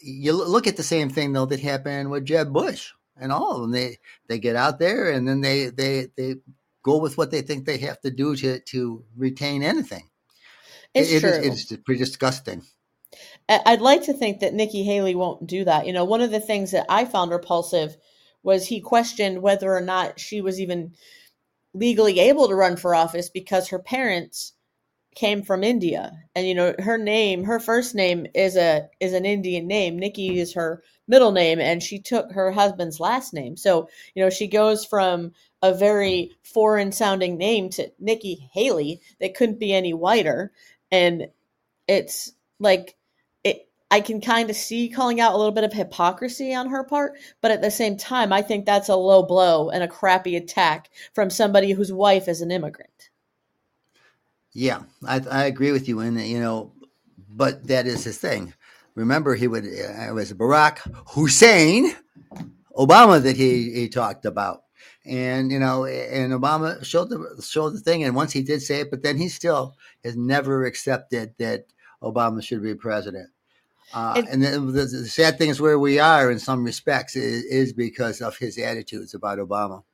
you 0.00 0.32
look 0.32 0.66
at 0.66 0.76
the 0.76 0.82
same 0.82 1.10
thing 1.10 1.32
though 1.32 1.46
that 1.46 1.60
happened 1.60 2.10
with 2.10 2.24
Jeb 2.24 2.52
Bush 2.52 2.92
and 3.16 3.32
all 3.32 3.56
of 3.56 3.62
them. 3.62 3.72
They 3.72 3.98
they 4.28 4.38
get 4.38 4.56
out 4.56 4.78
there 4.78 5.10
and 5.10 5.26
then 5.26 5.40
they 5.40 5.66
they 5.66 6.06
they 6.16 6.36
go 6.82 6.98
with 6.98 7.18
what 7.18 7.30
they 7.30 7.42
think 7.42 7.64
they 7.64 7.78
have 7.78 8.00
to 8.02 8.10
do 8.10 8.36
to 8.36 8.60
to 8.60 9.04
retain 9.16 9.62
anything. 9.62 10.08
It's 10.96 11.12
it, 11.12 11.20
true. 11.20 11.30
It 11.30 11.52
is, 11.52 11.70
it's 11.70 11.82
pretty 11.82 12.00
disgusting. 12.00 12.62
I'd 13.48 13.80
like 13.80 14.04
to 14.04 14.12
think 14.12 14.40
that 14.40 14.54
Nikki 14.54 14.82
Haley 14.82 15.14
won't 15.14 15.46
do 15.46 15.64
that. 15.64 15.86
You 15.86 15.92
know, 15.92 16.04
one 16.04 16.20
of 16.20 16.32
the 16.32 16.40
things 16.40 16.72
that 16.72 16.86
I 16.88 17.04
found 17.04 17.30
repulsive 17.30 17.96
was 18.42 18.66
he 18.66 18.80
questioned 18.80 19.42
whether 19.42 19.74
or 19.74 19.80
not 19.80 20.18
she 20.18 20.40
was 20.40 20.60
even 20.60 20.94
legally 21.74 22.18
able 22.18 22.48
to 22.48 22.54
run 22.54 22.76
for 22.76 22.94
office 22.94 23.28
because 23.28 23.68
her 23.68 23.78
parents 23.78 24.54
came 25.14 25.42
from 25.42 25.64
India. 25.64 26.12
And 26.34 26.46
you 26.46 26.54
know, 26.54 26.74
her 26.78 26.98
name, 26.98 27.44
her 27.44 27.58
first 27.58 27.94
name 27.94 28.26
is 28.34 28.56
a 28.56 28.88
is 29.00 29.12
an 29.12 29.24
Indian 29.24 29.66
name. 29.66 29.98
Nikki 29.98 30.38
is 30.38 30.52
her 30.54 30.82
middle 31.08 31.32
name 31.32 31.60
and 31.60 31.82
she 31.82 31.98
took 31.98 32.32
her 32.32 32.50
husband's 32.50 33.00
last 33.00 33.32
name. 33.32 33.56
So, 33.56 33.88
you 34.14 34.22
know, 34.22 34.30
she 34.30 34.46
goes 34.46 34.84
from 34.84 35.32
a 35.62 35.72
very 35.72 36.32
foreign 36.42 36.92
sounding 36.92 37.38
name 37.38 37.70
to 37.70 37.90
Nikki 37.98 38.48
Haley 38.52 39.00
that 39.20 39.34
couldn't 39.34 39.58
be 39.58 39.72
any 39.72 39.94
whiter 39.94 40.52
and 40.90 41.28
it's 41.88 42.32
like 42.58 42.96
it 43.44 43.68
I 43.90 44.00
can 44.00 44.20
kind 44.20 44.50
of 44.50 44.56
see 44.56 44.88
calling 44.88 45.20
out 45.20 45.34
a 45.34 45.36
little 45.36 45.52
bit 45.52 45.64
of 45.64 45.72
hypocrisy 45.72 46.54
on 46.54 46.68
her 46.68 46.84
part, 46.84 47.14
but 47.40 47.50
at 47.50 47.62
the 47.62 47.70
same 47.70 47.96
time 47.96 48.32
I 48.32 48.42
think 48.42 48.66
that's 48.66 48.88
a 48.88 48.96
low 48.96 49.22
blow 49.22 49.70
and 49.70 49.82
a 49.82 49.88
crappy 49.88 50.36
attack 50.36 50.90
from 51.14 51.30
somebody 51.30 51.72
whose 51.72 51.92
wife 51.92 52.28
is 52.28 52.40
an 52.40 52.50
immigrant. 52.50 53.10
Yeah, 54.52 54.82
I, 55.06 55.20
I 55.30 55.44
agree 55.44 55.72
with 55.72 55.86
you, 55.86 56.00
and 56.00 56.18
you 56.20 56.40
know, 56.40 56.72
but 57.28 57.66
that 57.66 57.86
is 57.86 58.04
his 58.04 58.16
thing. 58.16 58.54
Remember, 58.94 59.34
he 59.34 59.46
would 59.46 59.64
uh, 59.64 60.08
it 60.08 60.14
was 60.14 60.32
Barack 60.32 60.78
Hussein 61.10 61.94
Obama 62.76 63.22
that 63.22 63.36
he 63.36 63.72
he 63.72 63.88
talked 63.88 64.24
about, 64.24 64.64
and 65.06 65.50
you 65.50 65.58
know, 65.58 65.84
and 65.84 66.32
Obama 66.32 66.84
showed 66.84 67.10
the 67.10 67.42
showed 67.44 67.70
the 67.70 67.80
thing, 67.80 68.04
and 68.04 68.14
once 68.14 68.32
he 68.32 68.42
did 68.42 68.62
say 68.62 68.80
it, 68.80 68.90
but 68.90 69.02
then 69.02 69.16
he 69.16 69.28
still 69.28 69.76
has 70.04 70.16
never 70.16 70.64
accepted 70.64 71.34
that 71.38 71.66
Obama 72.02 72.42
should 72.42 72.62
be 72.62 72.74
president. 72.74 73.30
Uh, 73.94 74.22
and 74.30 74.42
the, 74.42 74.58
the, 74.58 74.84
the, 74.84 75.06
sad 75.06 75.38
thing 75.38 75.48
is 75.48 75.60
where 75.60 75.78
we 75.78 76.00
are 76.00 76.28
in 76.30 76.40
some 76.40 76.64
respects 76.64 77.14
is, 77.14 77.44
is 77.44 77.72
because 77.72 78.20
of 78.20 78.36
his 78.36 78.58
attitudes 78.58 79.14
about 79.14 79.38
Obama. 79.38 79.84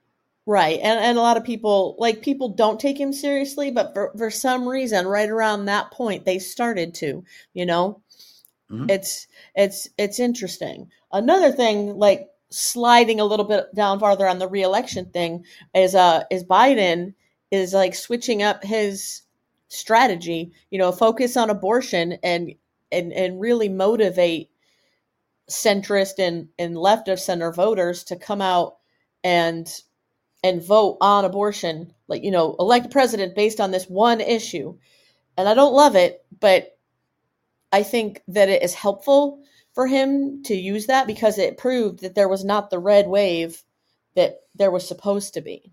Right. 0.46 0.80
And 0.82 0.98
and 0.98 1.18
a 1.18 1.20
lot 1.20 1.36
of 1.36 1.44
people 1.44 1.94
like 1.98 2.22
people 2.22 2.48
don't 2.48 2.80
take 2.80 2.98
him 2.98 3.12
seriously, 3.12 3.70
but 3.70 3.94
for, 3.94 4.12
for 4.16 4.30
some 4.30 4.66
reason, 4.66 5.06
right 5.06 5.28
around 5.28 5.66
that 5.66 5.92
point, 5.92 6.24
they 6.24 6.38
started 6.38 6.94
to, 6.96 7.24
you 7.54 7.66
know. 7.66 8.02
Mm-hmm. 8.70 8.90
It's 8.90 9.28
it's 9.54 9.88
it's 9.98 10.18
interesting. 10.18 10.90
Another 11.12 11.52
thing, 11.52 11.96
like 11.96 12.28
sliding 12.52 13.20
a 13.20 13.24
little 13.24 13.46
bit 13.46 13.74
down 13.74 13.98
farther 13.98 14.28
on 14.28 14.38
the 14.38 14.48
reelection 14.48 15.06
thing, 15.06 15.44
is 15.74 15.94
uh 15.94 16.24
is 16.30 16.44
Biden 16.44 17.14
is 17.50 17.74
like 17.74 17.94
switching 17.94 18.42
up 18.42 18.64
his 18.64 19.22
strategy, 19.68 20.52
you 20.70 20.78
know, 20.78 20.92
focus 20.92 21.36
on 21.36 21.50
abortion 21.50 22.18
and 22.22 22.54
and 22.90 23.12
and 23.12 23.40
really 23.40 23.68
motivate 23.68 24.50
centrist 25.50 26.18
and 26.18 26.48
and 26.58 26.76
left 26.76 27.08
of 27.08 27.20
center 27.20 27.52
voters 27.52 28.04
to 28.04 28.16
come 28.16 28.40
out 28.40 28.76
and 29.24 29.82
and 30.44 30.62
vote 30.62 30.98
on 31.00 31.24
abortion, 31.24 31.92
like, 32.08 32.24
you 32.24 32.30
know, 32.30 32.56
elect 32.58 32.90
president 32.90 33.34
based 33.34 33.60
on 33.60 33.70
this 33.70 33.84
one 33.86 34.20
issue. 34.20 34.76
And 35.36 35.48
I 35.48 35.54
don't 35.54 35.74
love 35.74 35.94
it, 35.94 36.24
but 36.40 36.76
I 37.70 37.82
think 37.82 38.22
that 38.28 38.48
it 38.48 38.62
is 38.62 38.74
helpful 38.74 39.40
for 39.74 39.86
him 39.86 40.42
to 40.44 40.54
use 40.54 40.86
that 40.86 41.06
because 41.06 41.38
it 41.38 41.58
proved 41.58 42.00
that 42.00 42.14
there 42.14 42.28
was 42.28 42.44
not 42.44 42.70
the 42.70 42.78
red 42.78 43.06
wave 43.06 43.62
that 44.14 44.40
there 44.54 44.70
was 44.70 44.86
supposed 44.86 45.34
to 45.34 45.40
be. 45.40 45.72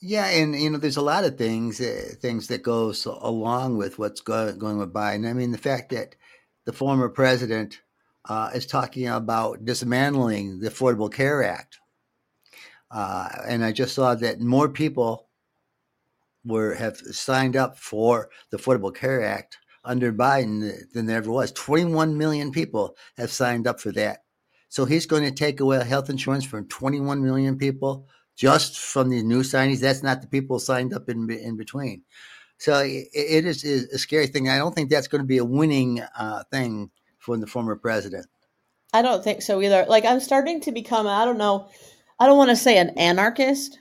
Yeah, 0.00 0.26
and 0.26 0.54
you 0.58 0.70
know, 0.70 0.78
there's 0.78 0.96
a 0.96 1.02
lot 1.02 1.24
of 1.24 1.38
things 1.38 1.80
uh, 1.80 2.14
things 2.20 2.48
that 2.48 2.62
goes 2.62 3.06
along 3.06 3.76
with 3.76 3.98
what's 3.98 4.20
go- 4.20 4.54
going 4.54 4.78
with 4.78 4.92
Biden. 4.92 5.28
I 5.28 5.32
mean, 5.32 5.52
the 5.52 5.58
fact 5.58 5.90
that 5.90 6.16
the 6.64 6.72
former 6.72 7.08
president 7.08 7.80
uh, 8.28 8.50
is 8.54 8.66
talking 8.66 9.08
about 9.08 9.64
dismantling 9.64 10.60
the 10.60 10.70
Affordable 10.70 11.12
Care 11.12 11.44
Act 11.44 11.78
uh, 12.92 13.28
and 13.48 13.64
I 13.64 13.72
just 13.72 13.94
saw 13.94 14.14
that 14.16 14.40
more 14.40 14.68
people 14.68 15.28
were 16.44 16.74
have 16.74 16.98
signed 16.98 17.56
up 17.56 17.78
for 17.78 18.28
the 18.50 18.58
Affordable 18.58 18.94
Care 18.94 19.24
Act 19.24 19.58
under 19.84 20.12
Biden 20.12 20.90
than 20.92 21.06
there 21.06 21.18
ever 21.18 21.30
was. 21.30 21.52
21 21.52 22.16
million 22.16 22.52
people 22.52 22.96
have 23.16 23.30
signed 23.30 23.66
up 23.66 23.80
for 23.80 23.92
that. 23.92 24.24
So 24.68 24.84
he's 24.84 25.06
going 25.06 25.24
to 25.24 25.30
take 25.30 25.60
away 25.60 25.84
health 25.84 26.08
insurance 26.08 26.44
from 26.44 26.66
21 26.68 27.22
million 27.22 27.58
people 27.58 28.08
just 28.36 28.78
from 28.78 29.10
the 29.10 29.22
new 29.22 29.42
signees. 29.42 29.80
That's 29.80 30.02
not 30.02 30.22
the 30.22 30.28
people 30.28 30.58
signed 30.58 30.94
up 30.94 31.08
in 31.08 31.30
in 31.30 31.56
between. 31.56 32.02
So 32.58 32.78
it, 32.78 33.08
it 33.12 33.44
is, 33.44 33.64
a 33.64 33.98
scary 33.98 34.28
thing. 34.28 34.48
I 34.48 34.58
don't 34.58 34.74
think 34.74 34.88
that's 34.88 35.08
going 35.08 35.20
to 35.20 35.26
be 35.26 35.38
a 35.38 35.44
winning 35.44 36.00
uh, 36.00 36.44
thing 36.44 36.90
for 37.18 37.36
the 37.36 37.46
former 37.46 37.76
president. 37.76 38.26
I 38.92 39.02
don't 39.02 39.24
think 39.24 39.42
so 39.42 39.60
either. 39.60 39.84
Like 39.88 40.04
I'm 40.04 40.20
starting 40.20 40.60
to 40.62 40.72
become, 40.72 41.06
I 41.06 41.24
don't 41.24 41.38
know, 41.38 41.68
I 42.20 42.26
don't 42.26 42.38
want 42.38 42.50
to 42.50 42.56
say 42.56 42.78
an 42.78 42.90
anarchist, 42.90 43.78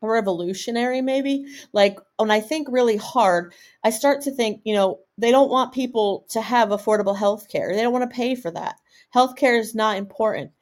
revolutionary 0.00 1.00
maybe. 1.00 1.46
Like 1.72 1.98
when 2.16 2.30
I 2.30 2.40
think 2.40 2.68
really 2.70 2.96
hard, 2.96 3.54
I 3.84 3.90
start 3.90 4.22
to 4.22 4.30
think, 4.30 4.60
you 4.64 4.74
know, 4.74 5.00
they 5.18 5.30
don't 5.30 5.50
want 5.50 5.72
people 5.72 6.26
to 6.30 6.40
have 6.40 6.68
affordable 6.68 7.16
health 7.16 7.48
care. 7.48 7.72
They 7.74 7.82
don't 7.82 7.92
want 7.92 8.08
to 8.08 8.14
pay 8.14 8.34
for 8.34 8.50
that. 8.50 8.76
Health 9.10 9.36
care 9.36 9.56
is 9.56 9.74
not 9.74 9.96
important. 9.96 10.52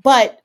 But 0.00 0.40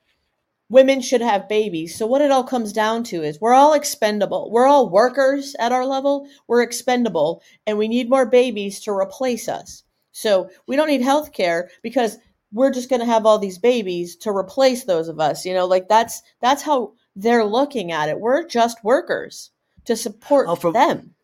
women 0.68 1.00
should 1.00 1.20
have 1.20 1.48
babies. 1.48 1.96
So 1.96 2.06
what 2.06 2.22
it 2.22 2.30
all 2.30 2.44
comes 2.44 2.72
down 2.72 3.02
to 3.04 3.22
is 3.22 3.40
we're 3.40 3.54
all 3.54 3.74
expendable. 3.74 4.50
We're 4.50 4.68
all 4.68 4.88
workers 4.88 5.56
at 5.58 5.72
our 5.72 5.84
level. 5.84 6.28
We're 6.46 6.62
expendable 6.62 7.42
and 7.66 7.76
we 7.76 7.88
need 7.88 8.08
more 8.08 8.26
babies 8.26 8.80
to 8.82 8.92
replace 8.92 9.48
us. 9.48 9.82
So 10.12 10.50
we 10.66 10.76
don't 10.76 10.88
need 10.88 11.02
health 11.02 11.32
care 11.32 11.70
because 11.82 12.18
we're 12.52 12.70
just 12.70 12.88
going 12.88 13.00
to 13.00 13.06
have 13.06 13.26
all 13.26 13.38
these 13.38 13.58
babies 13.58 14.16
to 14.16 14.30
replace 14.30 14.84
those 14.84 15.08
of 15.08 15.20
us 15.20 15.44
you 15.44 15.54
know 15.54 15.66
like 15.66 15.88
that's 15.88 16.22
that's 16.40 16.62
how 16.62 16.92
they're 17.16 17.44
looking 17.44 17.92
at 17.92 18.08
it. 18.08 18.20
We're 18.20 18.46
just 18.46 18.84
workers 18.84 19.50
to 19.84 19.96
support 19.96 20.46
oh, 20.48 20.56
from, 20.56 20.72
them. 20.72 21.14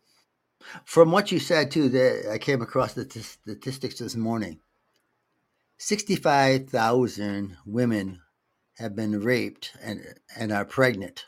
From 0.85 1.11
what 1.11 1.31
you 1.31 1.39
said 1.39 1.71
too 1.71 1.89
that 1.89 2.29
i 2.31 2.37
came 2.37 2.61
across 2.61 2.93
the 2.93 3.05
t- 3.05 3.21
statistics 3.21 3.99
this 3.99 4.15
morning 4.15 4.59
65,000 5.77 7.57
women 7.65 8.21
have 8.77 8.95
been 8.95 9.19
raped 9.21 9.73
and 9.81 10.01
and 10.35 10.51
are 10.51 10.65
pregnant 10.65 11.25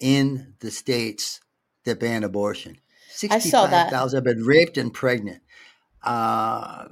in 0.00 0.54
the 0.60 0.70
states 0.70 1.40
that 1.84 2.00
ban 2.00 2.24
abortion. 2.24 2.78
65,000 3.10 4.16
have 4.16 4.24
been 4.24 4.44
raped 4.44 4.76
and 4.76 4.92
pregnant. 4.92 5.42
Uh, 6.02 6.88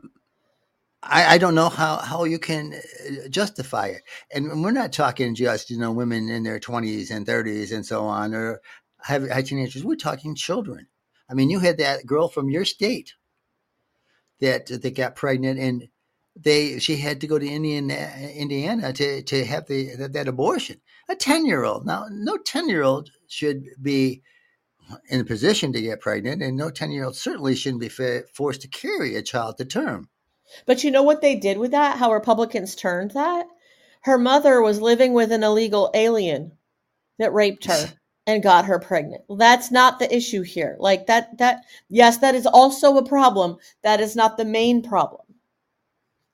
I, 1.02 1.34
I 1.34 1.38
don't 1.38 1.54
know 1.54 1.68
how, 1.68 1.96
how 1.98 2.24
you 2.24 2.38
can 2.38 2.74
uh, 2.74 3.28
justify 3.28 3.88
it. 3.88 4.02
And 4.32 4.62
we're 4.62 4.70
not 4.70 4.92
talking 4.92 5.34
just, 5.34 5.70
you 5.70 5.78
know, 5.78 5.92
women 5.92 6.28
in 6.28 6.44
their 6.44 6.60
20s 6.60 7.10
and 7.10 7.26
30s 7.26 7.72
and 7.74 7.84
so 7.84 8.04
on, 8.04 8.34
or 8.34 8.60
have, 9.02 9.28
have 9.28 9.44
teenagers. 9.44 9.84
We're 9.84 9.96
talking 9.96 10.34
children. 10.34 10.86
I 11.28 11.34
mean, 11.34 11.50
you 11.50 11.60
had 11.60 11.78
that 11.78 12.06
girl 12.06 12.28
from 12.28 12.50
your 12.50 12.64
state 12.64 13.14
that 14.40 14.66
that 14.66 14.96
got 14.96 15.16
pregnant, 15.16 15.58
and 15.58 15.88
they 16.36 16.78
she 16.78 16.96
had 16.96 17.20
to 17.22 17.26
go 17.26 17.38
to 17.38 17.48
Indiana, 17.48 18.10
Indiana 18.34 18.92
to 18.92 19.22
to 19.22 19.44
have 19.44 19.66
the 19.66 19.96
that, 19.96 20.12
that 20.12 20.28
abortion. 20.28 20.80
A 21.08 21.16
ten 21.16 21.46
year 21.46 21.64
old 21.64 21.86
now, 21.86 22.06
no 22.10 22.36
ten 22.36 22.68
year 22.68 22.82
old 22.82 23.10
should 23.28 23.64
be 23.80 24.22
in 25.08 25.20
a 25.20 25.24
position 25.24 25.72
to 25.72 25.82
get 25.82 26.00
pregnant, 26.00 26.42
and 26.42 26.56
no 26.56 26.70
ten 26.70 26.90
year 26.92 27.04
old 27.04 27.16
certainly 27.16 27.56
shouldn't 27.56 27.82
be 27.82 27.90
forced 28.34 28.62
to 28.62 28.68
carry 28.68 29.16
a 29.16 29.22
child 29.22 29.58
to 29.58 29.64
term. 29.64 30.08
But 30.66 30.84
you 30.84 30.90
know 30.90 31.02
what 31.02 31.20
they 31.20 31.36
did 31.36 31.58
with 31.58 31.70
that? 31.70 31.98
How 31.98 32.12
Republicans 32.12 32.74
turned 32.74 33.12
that? 33.12 33.46
Her 34.02 34.18
mother 34.18 34.60
was 34.60 34.80
living 34.80 35.12
with 35.12 35.30
an 35.32 35.44
illegal 35.44 35.90
alien 35.94 36.52
that 37.18 37.32
raped 37.32 37.66
her 37.66 37.92
and 38.26 38.42
got 38.42 38.64
her 38.66 38.78
pregnant. 38.78 39.22
Well, 39.28 39.38
that's 39.38 39.70
not 39.70 39.98
the 39.98 40.14
issue 40.14 40.42
here. 40.42 40.76
Like 40.78 41.06
that 41.06 41.38
that 41.38 41.64
yes, 41.88 42.18
that 42.18 42.34
is 42.34 42.46
also 42.46 42.96
a 42.96 43.06
problem. 43.06 43.58
That 43.82 44.00
is 44.00 44.16
not 44.16 44.36
the 44.36 44.44
main 44.44 44.82
problem. 44.82 45.22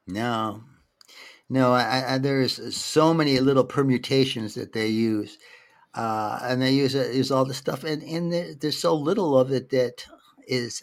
No. 0.06 0.64
No, 1.50 1.72
I, 1.72 2.14
I, 2.14 2.18
there's 2.18 2.76
so 2.76 3.14
many 3.14 3.40
little 3.40 3.64
permutations 3.64 4.54
that 4.54 4.72
they 4.72 4.88
use. 4.88 5.38
Uh, 5.94 6.38
and 6.42 6.60
they 6.60 6.72
use 6.72 6.94
use 6.94 7.30
all 7.30 7.44
the 7.44 7.54
stuff, 7.54 7.82
and, 7.82 8.02
and 8.02 8.32
there, 8.32 8.54
there's 8.54 8.78
so 8.78 8.94
little 8.94 9.36
of 9.38 9.50
it 9.50 9.70
that 9.70 10.06
is 10.46 10.82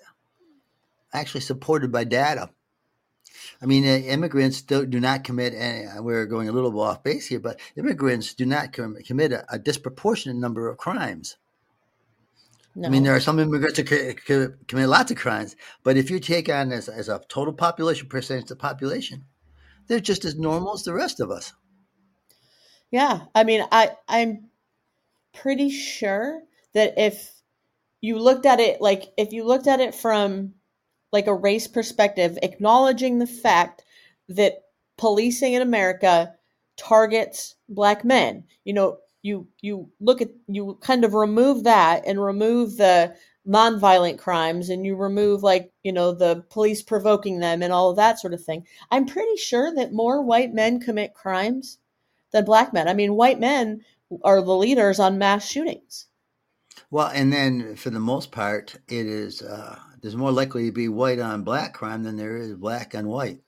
actually 1.13 1.41
supported 1.41 1.91
by 1.91 2.03
data. 2.03 2.49
I 3.61 3.65
mean, 3.65 3.85
uh, 3.85 3.97
immigrants 3.97 4.61
do, 4.61 4.85
do 4.85 4.99
not 4.99 5.23
commit. 5.23 5.53
Any, 5.53 5.85
uh, 5.85 6.01
we're 6.01 6.25
going 6.25 6.49
a 6.49 6.51
little 6.51 6.79
off 6.79 7.03
base 7.03 7.27
here, 7.27 7.39
but 7.39 7.59
immigrants 7.75 8.33
do 8.33 8.45
not 8.45 8.73
com- 8.73 8.97
commit 9.05 9.31
a, 9.31 9.45
a, 9.53 9.59
disproportionate 9.59 10.37
number 10.37 10.67
of 10.67 10.77
crimes. 10.77 11.37
No. 12.75 12.87
I 12.87 12.91
mean, 12.91 13.03
there 13.03 13.15
are 13.15 13.21
some 13.21 13.39
immigrants 13.39 13.77
that 13.77 13.87
c- 13.87 14.15
c- 14.25 14.53
commit 14.67 14.89
lots 14.89 15.11
of 15.11 15.17
crimes, 15.17 15.55
but 15.83 15.97
if 15.97 16.09
you 16.09 16.19
take 16.19 16.49
on 16.49 16.71
as, 16.71 16.89
as 16.89 17.09
a 17.09 17.21
total 17.29 17.53
population 17.53 18.07
percentage 18.07 18.43
of 18.43 18.49
the 18.49 18.55
population, 18.57 19.25
they're 19.87 19.99
just 19.99 20.25
as 20.25 20.35
normal 20.35 20.73
as 20.73 20.83
the 20.83 20.93
rest 20.93 21.19
of 21.19 21.31
us. 21.31 21.53
Yeah, 22.91 23.21
I 23.33 23.43
mean, 23.43 23.65
I 23.71 23.91
I'm 24.07 24.49
pretty 25.33 25.69
sure 25.69 26.41
that 26.73 26.93
if 26.97 27.31
you 28.01 28.19
looked 28.19 28.45
at 28.45 28.59
it 28.59 28.81
like 28.81 29.11
if 29.17 29.33
you 29.33 29.43
looked 29.43 29.67
at 29.67 29.79
it 29.79 29.95
from 29.95 30.53
like 31.15 31.27
a 31.27 31.33
race 31.33 31.65
perspective, 31.65 32.37
acknowledging 32.43 33.19
the 33.19 33.25
fact 33.25 33.85
that 34.27 34.65
policing 34.97 35.53
in 35.53 35.61
America 35.61 36.35
targets 36.75 37.55
black 37.69 38.03
men. 38.03 38.43
You 38.65 38.73
know, 38.73 38.97
you 39.21 39.47
you 39.61 39.89
look 40.01 40.21
at 40.21 40.29
you 40.47 40.77
kind 40.81 41.05
of 41.05 41.13
remove 41.13 41.63
that 41.63 42.03
and 42.05 42.21
remove 42.21 42.75
the 42.75 43.15
nonviolent 43.47 44.17
crimes 44.17 44.69
and 44.69 44.85
you 44.85 44.97
remove 44.97 45.41
like 45.41 45.71
you 45.83 45.93
know 45.93 46.11
the 46.11 46.43
police 46.49 46.81
provoking 46.81 47.39
them 47.39 47.63
and 47.63 47.71
all 47.71 47.89
of 47.89 47.95
that 47.95 48.19
sort 48.19 48.33
of 48.33 48.43
thing. 48.43 48.67
I'm 48.91 49.05
pretty 49.05 49.37
sure 49.37 49.73
that 49.73 49.93
more 49.93 50.21
white 50.21 50.53
men 50.53 50.81
commit 50.81 51.13
crimes 51.13 51.77
than 52.33 52.43
black 52.43 52.73
men. 52.73 52.89
I 52.89 52.93
mean 52.93 53.15
white 53.15 53.39
men 53.39 53.85
are 54.25 54.41
the 54.41 54.53
leaders 54.53 54.99
on 54.99 55.17
mass 55.17 55.47
shootings. 55.47 56.07
Well 56.91 57.09
and 57.13 57.31
then 57.31 57.77
for 57.77 57.89
the 57.89 58.01
most 58.01 58.33
part 58.33 58.75
it 58.89 59.05
is 59.05 59.41
uh, 59.41 59.79
there's 60.05 60.15
more 60.15 60.31
likely 60.31 60.67
to 60.67 60.71
be 60.71 60.87
white 60.87 61.19
on 61.19 61.43
black 61.43 61.73
crime 61.73 62.03
than 62.03 62.15
there 62.15 62.37
is 62.37 62.53
black 62.53 62.93
on 62.95 63.07
white 63.07 63.39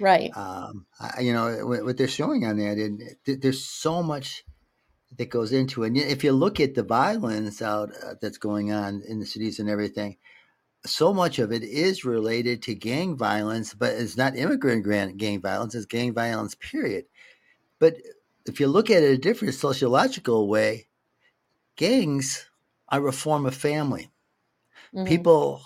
right 0.00 0.30
um, 0.36 0.86
I, 1.00 1.20
you 1.20 1.32
know 1.32 1.66
what 1.66 1.96
they're 1.96 2.08
showing 2.08 2.44
on 2.44 2.58
that 2.58 2.78
and 2.78 3.02
there's 3.26 3.64
so 3.64 4.02
much 4.02 4.44
that 5.16 5.30
goes 5.30 5.52
into 5.52 5.84
it. 5.84 5.88
And 5.88 5.96
if 5.96 6.24
you 6.24 6.32
look 6.32 6.60
at 6.60 6.74
the 6.74 6.82
violence 6.82 7.62
out 7.62 7.90
uh, 8.02 8.14
that's 8.20 8.38
going 8.38 8.72
on 8.72 9.02
in 9.06 9.20
the 9.20 9.26
cities 9.26 9.58
and 9.58 9.68
everything, 9.68 10.16
so 10.84 11.14
much 11.14 11.38
of 11.38 11.52
it 11.52 11.62
is 11.62 12.04
related 12.04 12.62
to 12.62 12.74
gang 12.74 13.16
violence, 13.16 13.74
but 13.74 13.94
it's 13.94 14.16
not 14.16 14.36
immigrant 14.36 15.16
gang 15.16 15.40
violence, 15.40 15.74
it's 15.74 15.86
gang 15.86 16.12
violence, 16.12 16.54
period. 16.54 17.06
But 17.78 17.96
if 18.46 18.60
you 18.60 18.66
look 18.66 18.90
at 18.90 19.02
it 19.02 19.12
a 19.12 19.18
different 19.18 19.54
sociological 19.54 20.48
way, 20.48 20.88
gangs 21.76 22.46
are 22.88 23.06
a 23.06 23.12
form 23.12 23.46
of 23.46 23.54
family. 23.54 24.10
Mm-hmm. 24.94 25.06
People 25.06 25.62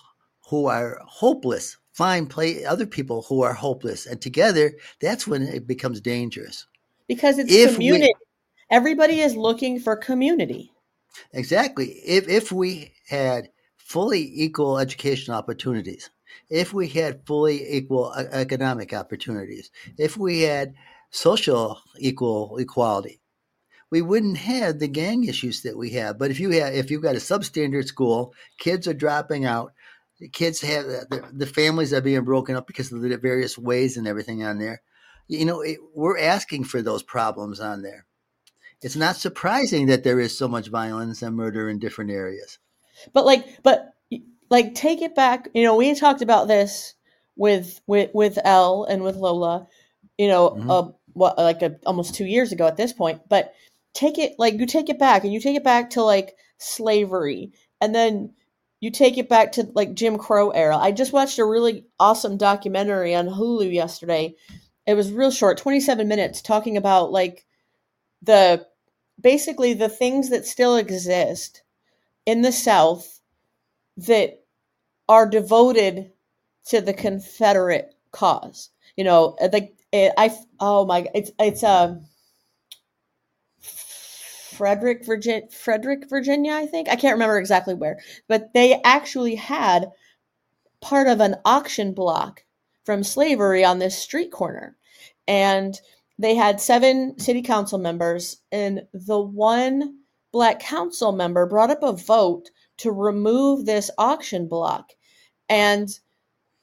who 0.48 0.66
are 0.66 1.00
hopeless 1.06 1.76
find 1.98 2.30
play 2.30 2.64
other 2.64 2.86
people 2.86 3.22
who 3.28 3.42
are 3.42 3.54
hopeless, 3.54 4.06
and 4.06 4.22
together 4.22 4.72
that's 5.00 5.26
when 5.26 5.42
it 5.42 5.66
becomes 5.66 6.00
dangerous. 6.00 6.66
Because 7.08 7.40
it's 7.40 7.52
if 7.52 7.74
community. 7.74 8.14
We, 8.14 8.76
Everybody 8.76 9.20
is 9.20 9.34
looking 9.34 9.80
for 9.80 9.96
community. 9.96 10.70
Exactly. 11.32 11.86
If 11.86 12.28
if 12.28 12.52
we 12.52 12.92
had 13.08 13.48
fully 13.78 14.30
equal 14.32 14.78
education 14.78 15.34
opportunities, 15.34 16.10
if 16.48 16.72
we 16.72 16.86
had 16.86 17.26
fully 17.26 17.68
equal 17.76 18.12
uh, 18.14 18.24
economic 18.30 18.92
opportunities, 18.92 19.70
if 19.98 20.16
we 20.16 20.42
had 20.42 20.74
social 21.10 21.80
equal 21.98 22.58
equality, 22.58 23.20
we 23.90 24.02
wouldn't 24.02 24.36
have 24.36 24.78
the 24.78 24.88
gang 24.88 25.24
issues 25.24 25.62
that 25.62 25.76
we 25.76 25.90
have. 25.90 26.18
But 26.18 26.30
if 26.30 26.38
you 26.38 26.50
have, 26.50 26.74
if 26.74 26.90
you've 26.90 27.02
got 27.02 27.16
a 27.16 27.18
substandard 27.18 27.86
school, 27.86 28.34
kids 28.58 28.86
are 28.86 28.94
dropping 28.94 29.46
out. 29.46 29.72
The 30.18 30.28
kids 30.28 30.60
have 30.62 30.84
the, 30.84 31.28
the 31.32 31.46
families 31.46 31.92
are 31.92 32.00
being 32.00 32.24
broken 32.24 32.56
up 32.56 32.66
because 32.66 32.90
of 32.92 33.00
the 33.00 33.16
various 33.16 33.56
ways 33.56 33.96
and 33.96 34.06
everything 34.06 34.42
on 34.44 34.58
there. 34.58 34.82
You 35.28 35.44
know, 35.44 35.60
it, 35.60 35.78
we're 35.94 36.18
asking 36.18 36.64
for 36.64 36.82
those 36.82 37.02
problems 37.02 37.60
on 37.60 37.82
there 37.82 38.06
it's 38.82 38.96
not 38.96 39.16
surprising 39.16 39.86
that 39.86 40.04
there 40.04 40.20
is 40.20 40.36
so 40.36 40.46
much 40.48 40.68
violence 40.68 41.22
and 41.22 41.36
murder 41.36 41.68
in 41.68 41.78
different 41.78 42.10
areas. 42.10 42.58
But 43.12 43.26
like, 43.26 43.62
but 43.62 43.94
like, 44.50 44.74
take 44.74 45.02
it 45.02 45.14
back. 45.14 45.48
You 45.54 45.64
know, 45.64 45.76
we 45.76 45.94
talked 45.94 46.22
about 46.22 46.48
this 46.48 46.94
with 47.36 47.80
with 47.86 48.10
with 48.14 48.38
Elle 48.44 48.84
and 48.84 49.02
with 49.02 49.16
Lola. 49.16 49.66
You 50.16 50.28
know, 50.28 50.50
mm-hmm. 50.50 50.70
uh, 50.70 50.88
what 51.12 51.38
like 51.38 51.62
a, 51.62 51.76
almost 51.86 52.14
two 52.14 52.24
years 52.24 52.52
ago 52.52 52.66
at 52.66 52.76
this 52.76 52.92
point. 52.92 53.20
But 53.28 53.54
take 53.94 54.18
it 54.18 54.34
like 54.38 54.58
you 54.58 54.66
take 54.66 54.88
it 54.88 54.98
back, 54.98 55.24
and 55.24 55.32
you 55.32 55.40
take 55.40 55.56
it 55.56 55.64
back 55.64 55.90
to 55.90 56.02
like 56.02 56.36
slavery, 56.58 57.52
and 57.80 57.94
then 57.94 58.32
you 58.80 58.90
take 58.90 59.18
it 59.18 59.28
back 59.28 59.52
to 59.52 59.68
like 59.74 59.94
Jim 59.94 60.18
Crow 60.18 60.50
era. 60.50 60.76
I 60.76 60.92
just 60.92 61.12
watched 61.12 61.38
a 61.38 61.44
really 61.44 61.86
awesome 61.98 62.36
documentary 62.36 63.14
on 63.14 63.26
Hulu 63.26 63.72
yesterday. 63.72 64.34
It 64.86 64.94
was 64.94 65.12
real 65.12 65.30
short, 65.30 65.58
27 65.58 66.06
minutes, 66.06 66.40
talking 66.40 66.76
about 66.76 67.10
like 67.12 67.44
the 68.22 68.66
basically 69.20 69.74
the 69.74 69.88
things 69.88 70.30
that 70.30 70.46
still 70.46 70.76
exist 70.76 71.62
in 72.24 72.42
the 72.42 72.52
South 72.52 73.20
that 73.96 74.44
are 75.08 75.28
devoted 75.28 76.12
to 76.66 76.80
the 76.80 76.94
Confederate 76.94 77.94
cause. 78.12 78.70
You 78.96 79.04
know, 79.04 79.36
like 79.52 79.74
I 79.92 80.36
oh 80.60 80.84
my, 80.86 81.08
it's 81.14 81.30
it's 81.38 81.64
um. 81.64 82.06
Frederick, 84.58 85.06
Virginia, 85.06 85.48
Frederick, 85.50 86.10
Virginia, 86.10 86.52
I 86.52 86.66
think. 86.66 86.88
I 86.88 86.96
can't 86.96 87.14
remember 87.14 87.38
exactly 87.38 87.74
where, 87.74 88.00
but 88.26 88.52
they 88.54 88.82
actually 88.82 89.36
had 89.36 89.86
part 90.80 91.06
of 91.06 91.20
an 91.20 91.36
auction 91.44 91.94
block 91.94 92.42
from 92.84 93.04
slavery 93.04 93.64
on 93.64 93.78
this 93.78 93.96
street 93.96 94.32
corner. 94.32 94.76
And 95.28 95.80
they 96.18 96.34
had 96.34 96.60
seven 96.60 97.16
city 97.20 97.40
council 97.40 97.78
members, 97.78 98.38
and 98.50 98.82
the 98.92 99.20
one 99.20 99.98
black 100.32 100.58
council 100.58 101.12
member 101.12 101.46
brought 101.46 101.70
up 101.70 101.84
a 101.84 101.92
vote 101.92 102.50
to 102.78 102.90
remove 102.90 103.64
this 103.64 103.92
auction 103.96 104.48
block. 104.48 104.90
And 105.48 105.88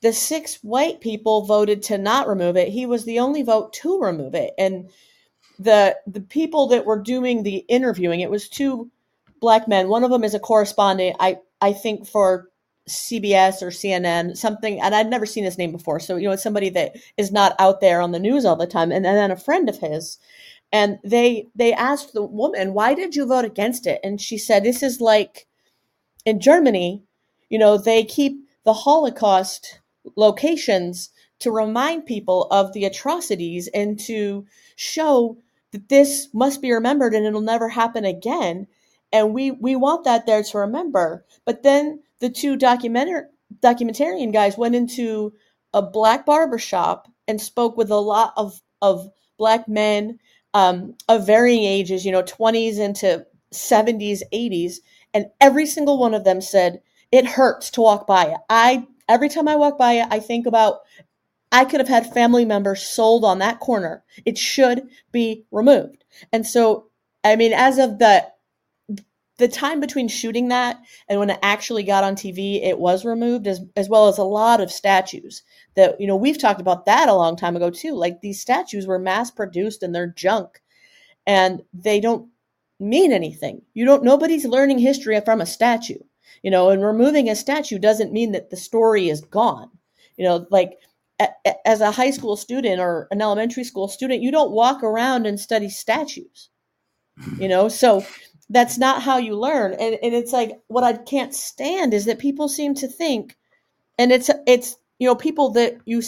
the 0.01 0.11
six 0.11 0.55
white 0.63 0.99
people 0.99 1.45
voted 1.45 1.81
to 1.83 1.97
not 1.97 2.27
remove 2.27 2.57
it. 2.57 2.67
He 2.67 2.85
was 2.85 3.05
the 3.05 3.19
only 3.19 3.41
vote 3.41 3.71
to 3.73 4.01
remove 4.01 4.35
it. 4.35 4.53
And 4.57 4.89
the 5.59 5.97
the 6.07 6.21
people 6.21 6.67
that 6.67 6.85
were 6.85 6.99
doing 6.99 7.43
the 7.43 7.57
interviewing, 7.67 8.21
it 8.21 8.31
was 8.31 8.49
two 8.49 8.89
black 9.39 9.67
men. 9.67 9.89
One 9.89 10.03
of 10.03 10.11
them 10.11 10.23
is 10.23 10.33
a 10.33 10.39
correspondent, 10.39 11.17
I 11.19 11.37
I 11.61 11.73
think 11.73 12.07
for 12.07 12.49
CBS 12.87 13.61
or 13.61 13.67
CNN, 13.67 14.37
something, 14.37 14.79
and 14.79 14.93
I'd 14.93 15.09
never 15.09 15.25
seen 15.25 15.43
his 15.43 15.57
name 15.57 15.71
before. 15.71 15.99
So, 15.99 16.17
you 16.17 16.27
know, 16.27 16.33
it's 16.33 16.43
somebody 16.43 16.69
that 16.69 16.95
is 17.17 17.31
not 17.31 17.55
out 17.57 17.81
there 17.81 17.99
on 17.99 18.11
the 18.11 18.19
news 18.19 18.45
all 18.45 18.55
the 18.55 18.67
time. 18.67 18.91
And, 18.91 19.05
and 19.07 19.17
then 19.17 19.31
a 19.31 19.35
friend 19.35 19.67
of 19.69 19.79
his, 19.79 20.19
and 20.71 20.99
they 21.03 21.47
they 21.55 21.73
asked 21.73 22.13
the 22.13 22.23
woman, 22.23 22.73
"Why 22.73 22.93
did 22.93 23.15
you 23.15 23.25
vote 23.25 23.45
against 23.45 23.87
it?" 23.87 23.99
And 24.03 24.21
she 24.21 24.37
said, 24.37 24.63
"This 24.63 24.83
is 24.83 25.01
like 25.01 25.47
in 26.25 26.39
Germany, 26.39 27.03
you 27.49 27.57
know, 27.57 27.77
they 27.77 28.03
keep 28.03 28.37
the 28.63 28.73
Holocaust 28.73 29.79
locations 30.15 31.09
to 31.39 31.51
remind 31.51 32.05
people 32.05 32.47
of 32.51 32.73
the 32.73 32.85
atrocities 32.85 33.67
and 33.73 33.99
to 33.99 34.45
show 34.75 35.37
that 35.75 35.89
this 35.89 36.29
must 36.33 36.61
be 36.61 36.71
remembered 36.71 37.13
and 37.13 37.25
it'll 37.25 37.41
never 37.41 37.69
happen 37.69 38.05
again." 38.05 38.67
And 39.11 39.33
we 39.33 39.51
we 39.51 39.75
want 39.75 40.03
that 40.05 40.25
there 40.25 40.43
to 40.43 40.57
remember. 40.57 41.25
But 41.45 41.63
then 41.63 42.01
the 42.19 42.29
two 42.29 42.55
documentary 42.57 43.23
documentarian 43.61 44.33
guys 44.33 44.57
went 44.57 44.75
into 44.75 45.33
a 45.73 45.81
black 45.81 46.25
barber 46.25 46.57
shop 46.57 47.07
and 47.27 47.39
spoke 47.39 47.77
with 47.77 47.91
a 47.91 47.97
lot 47.97 48.33
of 48.37 48.61
of 48.81 49.09
black 49.37 49.67
men 49.67 50.19
um, 50.53 50.95
of 51.09 51.25
varying 51.25 51.63
ages, 51.63 52.05
you 52.05 52.11
know, 52.11 52.23
20s 52.23 52.79
into 52.79 53.25
70s, 53.53 54.21
80s, 54.33 54.75
and 55.13 55.25
every 55.41 55.65
single 55.65 55.97
one 55.97 56.13
of 56.13 56.23
them 56.23 56.41
said 56.41 56.81
it 57.11 57.25
hurts 57.25 57.69
to 57.71 57.81
walk 57.81 58.07
by 58.07 58.25
it. 58.25 58.37
I 58.49 58.87
every 59.07 59.29
time 59.29 59.47
I 59.47 59.55
walk 59.55 59.77
by 59.77 59.93
it, 59.93 60.07
I 60.09 60.19
think 60.19 60.47
about 60.47 60.79
I 61.55 61.63
could 61.63 61.79
have 61.79 61.87
had 61.87 62.13
family 62.13 62.43
members 62.43 62.83
sold 62.83 63.23
on 63.23 63.39
that 63.39 63.61
corner. 63.61 64.03
It 64.25 64.37
should 64.37 64.89
be 65.13 65.45
removed. 65.51 66.03
And 66.33 66.45
so, 66.45 66.87
I 67.23 67.37
mean, 67.37 67.53
as 67.53 67.77
of 67.77 67.97
the 67.97 68.27
the 69.37 69.47
time 69.47 69.79
between 69.79 70.07
shooting 70.09 70.49
that 70.49 70.77
and 71.07 71.17
when 71.19 71.29
it 71.29 71.39
actually 71.41 71.83
got 71.83 72.03
on 72.03 72.15
TV, 72.15 72.61
it 72.61 72.77
was 72.77 73.05
removed 73.05 73.47
as 73.47 73.61
as 73.77 73.87
well 73.87 74.09
as 74.09 74.17
a 74.17 74.23
lot 74.23 74.59
of 74.59 74.69
statues 74.69 75.43
that 75.75 75.99
you 75.99 76.07
know 76.07 76.17
we've 76.17 76.37
talked 76.37 76.59
about 76.59 76.85
that 76.87 77.07
a 77.07 77.13
long 77.13 77.37
time 77.37 77.55
ago 77.55 77.69
too. 77.69 77.95
Like 77.95 78.19
these 78.19 78.41
statues 78.41 78.85
were 78.85 78.99
mass 78.99 79.31
produced 79.31 79.81
and 79.81 79.95
they're 79.95 80.07
junk, 80.07 80.61
and 81.25 81.63
they 81.73 82.01
don't 82.01 82.29
mean 82.81 83.13
anything. 83.13 83.61
You 83.73 83.85
don't. 83.85 84.03
Nobody's 84.03 84.45
learning 84.45 84.79
history 84.79 85.17
from 85.21 85.39
a 85.39 85.45
statue. 85.45 85.99
You 86.43 86.51
know, 86.51 86.69
and 86.69 86.83
removing 86.83 87.29
a 87.29 87.35
statue 87.35 87.79
doesn't 87.79 88.11
mean 88.11 88.33
that 88.33 88.49
the 88.49 88.57
story 88.57 89.07
is 89.07 89.21
gone. 89.21 89.69
You 90.17 90.25
know, 90.25 90.47
like 90.51 90.79
as 91.65 91.81
a 91.81 91.91
high 91.91 92.11
school 92.11 92.35
student 92.35 92.79
or 92.79 93.07
an 93.11 93.21
elementary 93.21 93.63
school 93.63 93.87
student, 93.87 94.21
you 94.21 94.31
don't 94.31 94.51
walk 94.51 94.83
around 94.83 95.25
and 95.25 95.39
study 95.39 95.69
statues. 95.69 96.49
You 97.37 97.47
know, 97.47 97.69
so 97.69 98.05
that's 98.49 98.77
not 98.77 99.01
how 99.01 99.17
you 99.17 99.37
learn 99.37 99.73
and, 99.73 99.97
and 100.03 100.13
it's 100.13 100.31
like 100.31 100.59
what 100.67 100.83
i 100.83 100.93
can't 100.93 101.33
stand 101.33 101.93
is 101.93 102.05
that 102.05 102.19
people 102.19 102.47
seem 102.47 102.75
to 102.75 102.87
think 102.87 103.35
and 103.97 104.11
it's 104.11 104.29
it's 104.45 104.77
you 104.99 105.07
know 105.07 105.15
people 105.15 105.49
that 105.51 105.77
you 105.85 106.01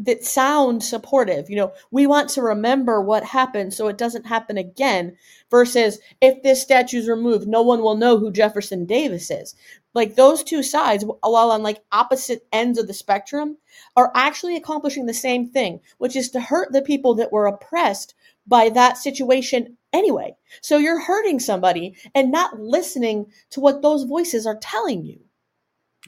that 0.00 0.24
sound 0.24 0.82
supportive 0.82 1.48
you 1.48 1.56
know 1.56 1.72
we 1.92 2.06
want 2.06 2.28
to 2.28 2.42
remember 2.42 3.00
what 3.00 3.22
happened 3.22 3.72
so 3.72 3.86
it 3.86 3.96
doesn't 3.96 4.26
happen 4.26 4.58
again 4.58 5.16
versus 5.50 6.00
if 6.20 6.42
this 6.42 6.60
statue 6.60 6.98
is 6.98 7.08
removed 7.08 7.46
no 7.46 7.62
one 7.62 7.80
will 7.80 7.96
know 7.96 8.18
who 8.18 8.32
jefferson 8.32 8.84
davis 8.86 9.30
is 9.30 9.54
like 9.94 10.16
those 10.16 10.42
two 10.42 10.62
sides 10.62 11.04
while 11.04 11.50
on 11.50 11.62
like 11.62 11.82
opposite 11.92 12.46
ends 12.52 12.78
of 12.78 12.86
the 12.86 12.94
spectrum 12.94 13.56
are 13.96 14.12
actually 14.14 14.56
accomplishing 14.56 15.06
the 15.06 15.14
same 15.14 15.48
thing 15.48 15.80
which 15.98 16.16
is 16.16 16.30
to 16.30 16.40
hurt 16.40 16.72
the 16.72 16.82
people 16.82 17.14
that 17.14 17.32
were 17.32 17.46
oppressed 17.46 18.14
by 18.46 18.68
that 18.68 18.98
situation 18.98 19.76
anyway. 19.92 20.36
So 20.60 20.76
you're 20.76 21.00
hurting 21.00 21.40
somebody 21.40 21.96
and 22.14 22.30
not 22.30 22.60
listening 22.60 23.26
to 23.50 23.60
what 23.60 23.82
those 23.82 24.04
voices 24.04 24.46
are 24.46 24.58
telling 24.60 25.04
you. 25.04 25.20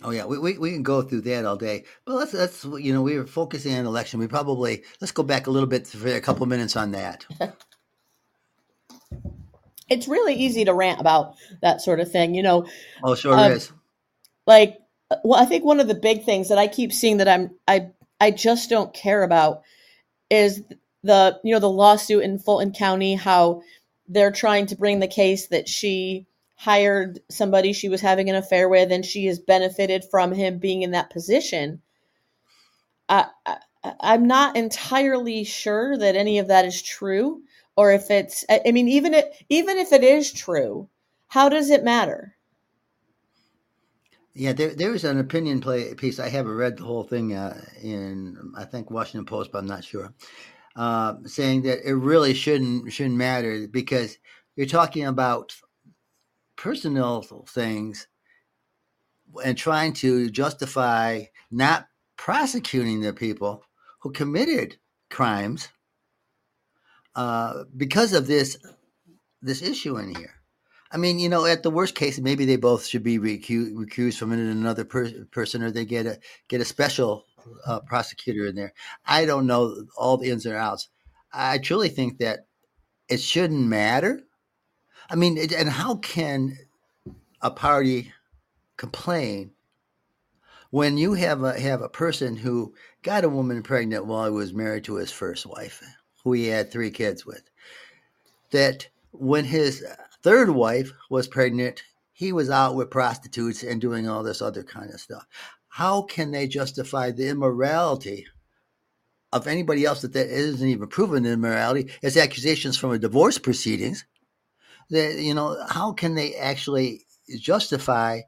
Oh 0.03 0.11
yeah, 0.11 0.27
we, 0.27 0.38
we, 0.38 0.59
we 0.59 0.72
can 0.72 0.83
go 0.83 1.01
through 1.01 1.22
that 1.22 1.46
all 1.46 1.57
day. 1.57 1.85
But 2.05 2.16
let's 2.16 2.35
let's 2.35 2.64
you 2.64 2.92
know 2.92 3.01
we 3.01 3.16
were 3.16 3.27
focusing 3.27 3.75
on 3.75 3.87
election. 3.87 4.20
We 4.20 4.27
probably 4.27 4.85
let's 5.01 5.12
go 5.12 5.22
back 5.22 5.46
a 5.46 5.51
little 5.51 5.68
bit 5.68 5.87
for 5.87 6.09
a 6.09 6.20
couple 6.20 6.44
minutes 6.44 6.77
on 6.77 6.90
that. 6.90 7.25
it's 9.88 10.07
really 10.07 10.35
easy 10.35 10.66
to 10.66 10.75
rant 10.75 11.01
about 11.01 11.37
that 11.62 11.81
sort 11.81 12.01
of 12.01 12.11
thing, 12.11 12.35
you 12.35 12.42
know. 12.42 12.66
Oh, 13.03 13.14
sure 13.14 13.38
um, 13.38 13.53
is. 13.53 13.72
Like, 14.47 14.79
well, 15.25 15.41
I 15.41 15.47
think 15.47 15.65
one 15.65 15.81
of 15.81 15.89
the 15.89 15.95
big 15.95 16.25
things 16.25 16.49
that 16.49 16.59
I 16.59 16.69
keep 16.69 16.93
seeing 16.93 17.19
that 17.19 17.29
I'm 17.29 17.51
I 17.69 17.91
I 18.21 18.31
just 18.31 18.71
don't 18.71 18.95
care 18.95 19.23
about 19.23 19.63
is 20.31 20.63
the 21.03 21.41
you 21.45 21.55
know 21.55 21.61
the 21.61 21.71
lawsuit 21.71 22.25
in 22.25 22.39
Fulton 22.39 22.73
County 22.73 23.15
how 23.15 23.63
they're 24.09 24.33
trying 24.33 24.67
to 24.67 24.77
bring 24.77 25.01
the 25.01 25.09
case 25.09 25.49
that 25.49 25.69
she 25.69 26.27
hired 26.57 27.21
somebody 27.31 27.73
she 27.73 27.89
was 27.89 28.01
having 28.01 28.31
an 28.31 28.37
affair 28.37 28.69
with 28.69 28.91
and 28.93 29.05
she 29.05 29.27
has 29.27 29.39
benefited 29.39 30.05
from 30.11 30.33
him 30.33 30.59
being 30.59 30.83
in 30.83 30.93
that 30.93 31.11
position. 31.11 31.83
I, 33.09 33.27
I 33.47 33.59
I'm 34.01 34.27
not 34.27 34.57
entirely 34.57 35.45
sure 35.45 35.97
that 35.99 36.17
any 36.17 36.39
of 36.41 36.49
that 36.49 36.65
is 36.65 36.83
true 36.83 37.43
or 37.77 37.93
if 37.93 38.11
it's 38.11 38.45
I 38.51 38.73
mean 38.73 38.89
even 38.89 39.15
it 39.15 39.33
even 39.49 39.79
if 39.79 39.93
it 39.93 40.05
is 40.05 40.33
true, 40.33 40.89
how 41.29 41.49
does 41.49 41.71
it 41.71 41.85
matter? 41.85 42.36
Yeah, 44.38 44.53
there 44.53 44.90
was 44.92 45.05
an 45.05 45.18
opinion 45.18 45.62
play 45.62 45.94
piece. 45.94 46.20
I 46.20 46.29
haven't 46.29 46.57
read 46.57 46.77
the 46.77 46.85
whole 46.85 47.05
thing 47.05 47.33
uh, 47.33 47.59
in 47.83 48.53
I 48.55 48.64
think 48.64 48.90
Washington 48.90 49.25
Post, 49.25 49.51
but 49.51 49.61
I'm 49.61 49.66
not 49.66 49.83
sure. 49.83 50.12
Uh, 50.77 51.14
saying 51.25 51.62
that 51.62 51.88
it 51.88 51.94
really 51.94 52.35
shouldn't 52.35 52.92
shouldn't 52.92 53.16
matter 53.16 53.66
because 53.66 54.18
you're 54.55 54.66
talking 54.66 55.07
about 55.07 55.57
personal 56.55 57.22
things 57.49 58.09
and 59.42 59.57
trying 59.57 59.94
to 59.94 60.29
justify 60.29 61.22
not 61.51 61.88
prosecuting 62.18 63.01
the 63.01 63.14
people 63.14 63.64
who 64.01 64.12
committed 64.12 64.77
crimes 65.09 65.68
uh, 67.14 67.64
because 67.75 68.12
of 68.12 68.27
this 68.27 68.59
this 69.40 69.62
issue 69.62 69.96
in 69.96 70.14
here. 70.14 70.35
I 70.90 70.96
mean, 70.96 71.18
you 71.18 71.29
know, 71.29 71.46
at 71.46 71.62
the 71.62 71.70
worst 71.70 71.94
case, 71.94 72.18
maybe 72.18 72.44
they 72.44 72.57
both 72.57 72.87
should 72.87 73.03
be 73.03 73.18
recused, 73.18 73.75
recused 73.75 74.18
from 74.18 74.33
another 74.33 74.85
per- 74.85 75.25
person, 75.31 75.62
or 75.62 75.70
they 75.70 75.85
get 75.85 76.07
a 76.07 76.18
get 76.49 76.61
a 76.61 76.64
special 76.64 77.27
uh, 77.66 77.81
prosecutor 77.81 78.46
in 78.46 78.55
there. 78.55 78.72
I 79.05 79.25
don't 79.25 79.46
know 79.46 79.85
all 79.96 80.16
the 80.16 80.31
ins 80.31 80.46
and 80.46 80.55
outs. 80.55 80.88
I 81.33 81.59
truly 81.59 81.88
think 81.88 82.18
that 82.18 82.46
it 83.09 83.20
shouldn't 83.20 83.66
matter. 83.66 84.20
I 85.11 85.16
mean, 85.16 85.37
it, 85.37 85.53
and 85.53 85.68
how 85.68 85.96
can 85.96 86.57
a 87.42 87.51
party 87.51 88.12
complain 88.77 89.53
when 90.70 90.99
you 90.99 91.14
have 91.14 91.42
a 91.42 91.59
have 91.59 91.83
a 91.83 91.88
person 91.88 92.37
who 92.37 92.75
got 93.03 93.25
a 93.25 93.29
woman 93.29 93.62
pregnant 93.62 94.07
while 94.07 94.25
he 94.25 94.31
was 94.31 94.53
married 94.53 94.85
to 94.85 94.96
his 94.96 95.11
first 95.12 95.46
wife? 95.46 95.83
who 96.27 96.33
he 96.33 96.49
had 96.49 96.72
three 96.72 96.90
kids 96.90 97.25
with, 97.25 97.49
that 98.51 98.88
when 99.12 99.44
his 99.44 99.87
third 100.27 100.51
wife 100.51 100.91
was 101.09 101.29
pregnant, 101.29 101.85
he 102.12 102.33
was 102.33 102.51
out 102.51 102.75
with 102.75 102.91
prostitutes 102.91 103.62
and 103.62 103.81
doing 103.81 104.09
all 104.09 104.25
this 104.25 104.43
other 104.43 104.65
kind 104.65 104.93
of 104.93 104.99
stuff. 104.99 105.25
How 105.69 106.03
can 106.03 106.33
they 106.33 106.49
justify 106.49 107.12
the 107.12 107.29
immorality 107.29 108.27
of 109.33 109.47
anybody 109.47 109.85
else 109.85 110.03
that, 110.03 110.15
that 110.15 110.27
isn't 110.27 110.67
even 110.67 110.89
proven 110.89 111.25
immorality 111.27 111.93
as 112.03 112.17
accusations 112.17 112.77
from 112.77 112.91
a 112.91 112.99
divorce 112.99 113.39
proceedings? 113.39 114.05
That 114.91 115.15
you 115.21 115.33
know, 115.33 115.65
how 115.69 115.93
can 115.93 116.17
they 116.17 116.35
actually 116.35 117.07
justify 117.39 118.23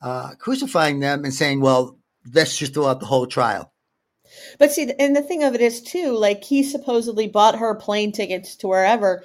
uh, 0.00 0.36
crucifying 0.38 1.00
them 1.00 1.24
and 1.24 1.34
saying, 1.34 1.60
"Well, 1.60 1.98
let's 2.32 2.56
just 2.56 2.72
throw 2.72 2.86
out 2.86 3.00
the 3.00 3.06
whole 3.06 3.26
trial"? 3.26 3.70
But 4.58 4.72
see, 4.72 4.90
and 4.98 5.14
the 5.14 5.22
thing 5.22 5.44
of 5.44 5.54
it 5.54 5.60
is 5.60 5.82
too, 5.82 6.16
like 6.16 6.42
he 6.42 6.62
supposedly 6.62 7.28
bought 7.28 7.58
her 7.58 7.74
plane 7.74 8.12
tickets 8.12 8.56
to 8.56 8.68
wherever, 8.68 9.22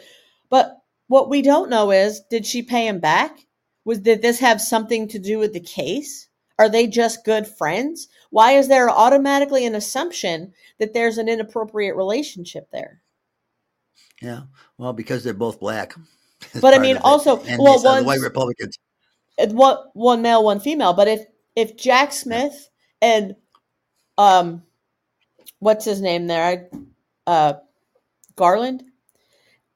but 0.49 0.79
what 1.09 1.29
we 1.29 1.41
don't 1.41 1.69
know 1.69 1.91
is, 1.91 2.21
did 2.29 2.45
she 2.45 2.61
pay 2.61 2.87
him 2.87 2.99
back? 2.99 3.45
Was 3.83 3.99
did 3.99 4.21
this 4.21 4.39
have 4.39 4.61
something 4.61 5.07
to 5.09 5.19
do 5.19 5.39
with 5.39 5.53
the 5.53 5.59
case? 5.59 6.29
Are 6.59 6.69
they 6.69 6.87
just 6.87 7.25
good 7.25 7.47
friends? 7.47 8.07
Why 8.29 8.51
is 8.51 8.67
there 8.67 8.89
automatically 8.89 9.65
an 9.65 9.75
assumption 9.75 10.53
that 10.77 10.93
there's 10.93 11.17
an 11.17 11.27
inappropriate 11.27 11.95
relationship 11.95 12.69
there? 12.71 13.01
Yeah, 14.21 14.41
well, 14.77 14.93
because 14.93 15.23
they're 15.23 15.33
both 15.33 15.59
black. 15.59 15.93
But 16.61 16.73
I 16.73 16.79
mean, 16.79 16.97
also, 16.97 17.41
and 17.43 17.61
well, 17.61 17.83
one 17.83 18.05
white 18.05 18.21
Republicans. 18.21 18.79
What 19.37 19.89
one 19.93 20.21
male, 20.21 20.41
one 20.43 20.61
female. 20.61 20.93
But 20.93 21.09
if 21.09 21.25
if 21.55 21.75
Jack 21.75 22.13
Smith 22.13 22.69
and 23.01 23.35
um 24.17 24.63
what's 25.59 25.83
his 25.83 26.01
name 26.01 26.27
there? 26.27 26.69
Uh, 27.27 27.55
Garland. 28.35 28.83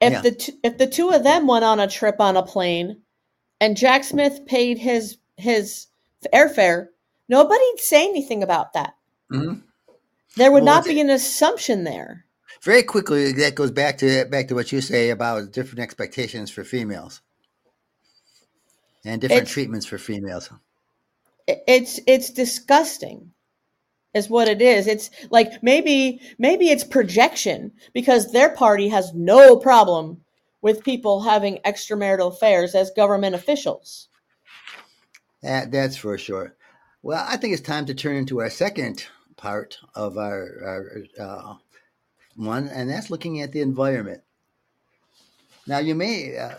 If 0.02 0.14
yeah. 0.14 0.22
the 0.22 0.32
t- 0.32 0.60
if 0.64 0.78
the 0.78 0.88
two 0.88 1.10
of 1.10 1.24
them 1.24 1.48
went 1.48 1.64
on 1.64 1.80
a 1.80 1.88
trip 1.88 2.20
on 2.20 2.38
a 2.38 2.44
plane, 2.44 3.02
and 3.60 3.78
Jack 3.78 4.04
Smith 4.04 4.46
paid 4.46 4.78
his 4.78 5.18
his 5.38 5.88
airfare, 6.34 6.90
nobody'd 7.30 7.80
say 7.80 8.08
anything 8.08 8.44
about 8.44 8.74
that. 8.74 8.96
Mm-hmm. 9.32 9.60
There 10.36 10.52
would 10.52 10.64
well, 10.64 10.76
not 10.76 10.86
be 10.86 11.00
an 11.00 11.10
assumption 11.10 11.84
there. 11.84 12.26
Very 12.62 12.84
quickly, 12.84 13.34
that 13.34 13.56
goes 13.56 13.72
back 13.72 13.98
to 14.00 14.26
back 14.26 14.48
to 14.48 14.56
what 14.56 14.72
you 14.72 14.82
say 14.82 15.10
about 15.10 15.52
different 15.52 15.80
expectations 15.80 16.50
for 16.50 16.64
females 16.64 17.22
and 19.06 19.20
different 19.20 19.44
it's, 19.44 19.52
treatments 19.52 19.86
for 19.86 19.98
females. 19.98 20.50
It's 21.48 22.00
it's 22.08 22.30
disgusting 22.30 23.33
is 24.14 24.30
what 24.30 24.48
it 24.48 24.62
is. 24.62 24.88
It's 24.88 25.10
like 25.30 25.64
maybe 25.64 26.22
maybe 26.38 26.70
it's 26.70 26.84
projection 26.84 27.72
because 27.94 28.32
their 28.32 28.50
party 28.50 28.88
has 28.90 29.14
no 29.14 29.58
problem 29.58 30.22
with 30.62 30.84
people 30.84 31.22
having 31.22 31.60
extramarital 31.66 32.34
affairs 32.34 32.74
as 32.74 32.90
government 32.92 33.36
officials. 33.36 34.08
That, 35.42 35.72
that's 35.72 35.98
for 35.98 36.18
sure. 36.18 36.56
Well, 37.02 37.24
I 37.28 37.36
think 37.36 37.52
it's 37.54 37.62
time 37.62 37.86
to 37.88 37.94
turn 37.94 38.16
into 38.16 38.40
our 38.40 38.50
second 38.50 39.06
part 39.36 39.78
of 39.94 40.18
our, 40.18 40.42
our 40.66 41.04
uh, 41.20 41.56
one, 42.38 42.70
and 42.70 42.90
that's 42.90 43.12
looking 43.12 43.42
at 43.42 43.52
the 43.52 43.60
environment. 43.60 44.22
Now, 45.68 45.80
you 45.80 45.96
may, 45.96 46.38
uh, 46.38 46.56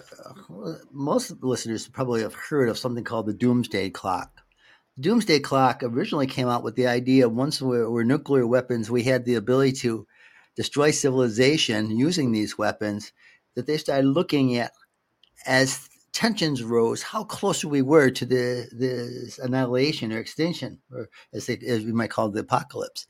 most 0.93 1.43
listeners 1.43 1.89
probably 1.89 2.23
have 2.23 2.35
heard 2.35 2.69
of 2.69 2.79
something 2.79 3.05
called 3.05 3.27
the 3.27 3.33
doomsday 3.33 3.91
clock. 3.91 4.44
Doomsday 5.01 5.41
Clock 5.41 5.83
originally 5.83 6.29
came 6.29 6.47
out 6.47 6.63
with 6.63 6.77
the 6.77 6.87
idea 6.87 7.29
once 7.29 7.61
we 7.61 7.85
were 7.85 8.05
nuclear 8.05 8.47
weapons, 8.47 8.91
we 8.91 9.03
had 9.03 9.25
the 9.25 9.35
ability 9.35 9.73
to 9.73 10.07
destroy 10.55 10.93
civilization 10.93 11.91
using 11.91 12.31
these 12.31 12.57
weapons, 12.57 13.13
that 13.57 13.67
they 13.67 13.77
started 13.77 14.07
looking 14.07 14.57
at 14.57 14.73
as 15.47 15.89
tensions 16.13 16.63
rose, 16.63 17.03
how 17.03 17.25
close 17.25 17.65
we 17.65 17.83
were 17.83 18.09
to 18.09 18.25
the 18.25 18.69
this 18.71 19.41
annihilation 19.41 20.13
or 20.13 20.19
extinction, 20.19 20.79
or 20.93 21.09
as, 21.33 21.47
they, 21.47 21.59
as 21.67 21.85
we 21.85 21.93
might 21.93 22.11
call 22.11 22.29
it, 22.29 22.35
the 22.35 22.41
apocalypse. 22.41 23.09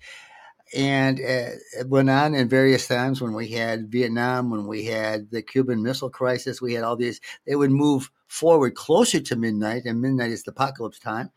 And 0.74 1.20
uh, 1.20 1.52
it 1.78 1.88
went 1.88 2.08
on 2.08 2.34
in 2.34 2.48
various 2.48 2.88
times 2.88 3.20
when 3.20 3.34
we 3.34 3.48
had 3.48 3.92
Vietnam, 3.92 4.50
when 4.50 4.66
we 4.66 4.86
had 4.86 5.30
the 5.30 5.42
Cuban 5.42 5.82
Missile 5.82 6.08
Crisis, 6.08 6.62
we 6.62 6.72
had 6.72 6.82
all 6.82 6.96
these. 6.96 7.20
They 7.46 7.56
would 7.56 7.70
move 7.70 8.10
forward 8.26 8.74
closer 8.74 9.20
to 9.20 9.36
midnight, 9.36 9.82
and 9.84 10.00
midnight 10.00 10.30
is 10.30 10.44
the 10.44 10.52
apocalypse 10.52 10.98
time 10.98 11.30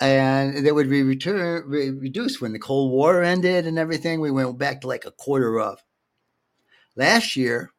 and 0.00 0.64
they 0.66 0.72
would 0.72 0.90
be 0.90 1.02
return 1.02 1.64
re- 1.66 1.90
reduced 1.90 2.40
when 2.40 2.52
the 2.52 2.58
Cold 2.58 2.92
War 2.92 3.22
ended 3.22 3.66
and 3.66 3.78
everything. 3.78 4.20
We 4.20 4.30
went 4.30 4.58
back 4.58 4.80
to 4.82 4.86
like 4.86 5.06
a 5.06 5.10
quarter 5.10 5.58
of 5.60 5.82
last 6.94 7.36
year. 7.36 7.70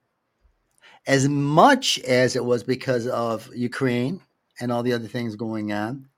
As 1.05 1.29
much 1.29 1.99
as 1.99 2.35
it 2.35 2.43
was 2.43 2.63
because 2.63 3.07
of 3.07 3.49
Ukraine 3.55 4.19
and 4.59 4.71
all 4.71 4.83
the 4.83 4.91
other 4.91 5.07
things 5.07 5.37
going 5.37 5.71
on, 5.71 6.09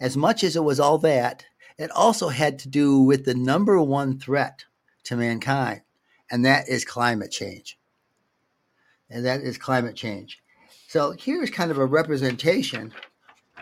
as 0.00 0.16
much 0.16 0.42
as 0.42 0.56
it 0.56 0.64
was 0.64 0.80
all 0.80 0.96
that, 0.98 1.44
it 1.76 1.90
also 1.90 2.28
had 2.28 2.58
to 2.60 2.68
do 2.68 3.00
with 3.00 3.24
the 3.24 3.34
number 3.34 3.80
one 3.82 4.18
threat 4.18 4.64
to 5.04 5.16
mankind, 5.16 5.82
and 6.30 6.44
that 6.46 6.68
is 6.68 6.84
climate 6.84 7.30
change. 7.30 7.78
And 9.10 9.26
that 9.26 9.42
is 9.42 9.58
climate 9.58 9.94
change. 9.94 10.40
So 10.88 11.12
here's 11.18 11.50
kind 11.50 11.70
of 11.70 11.78
a 11.78 11.84
representation 11.84 12.92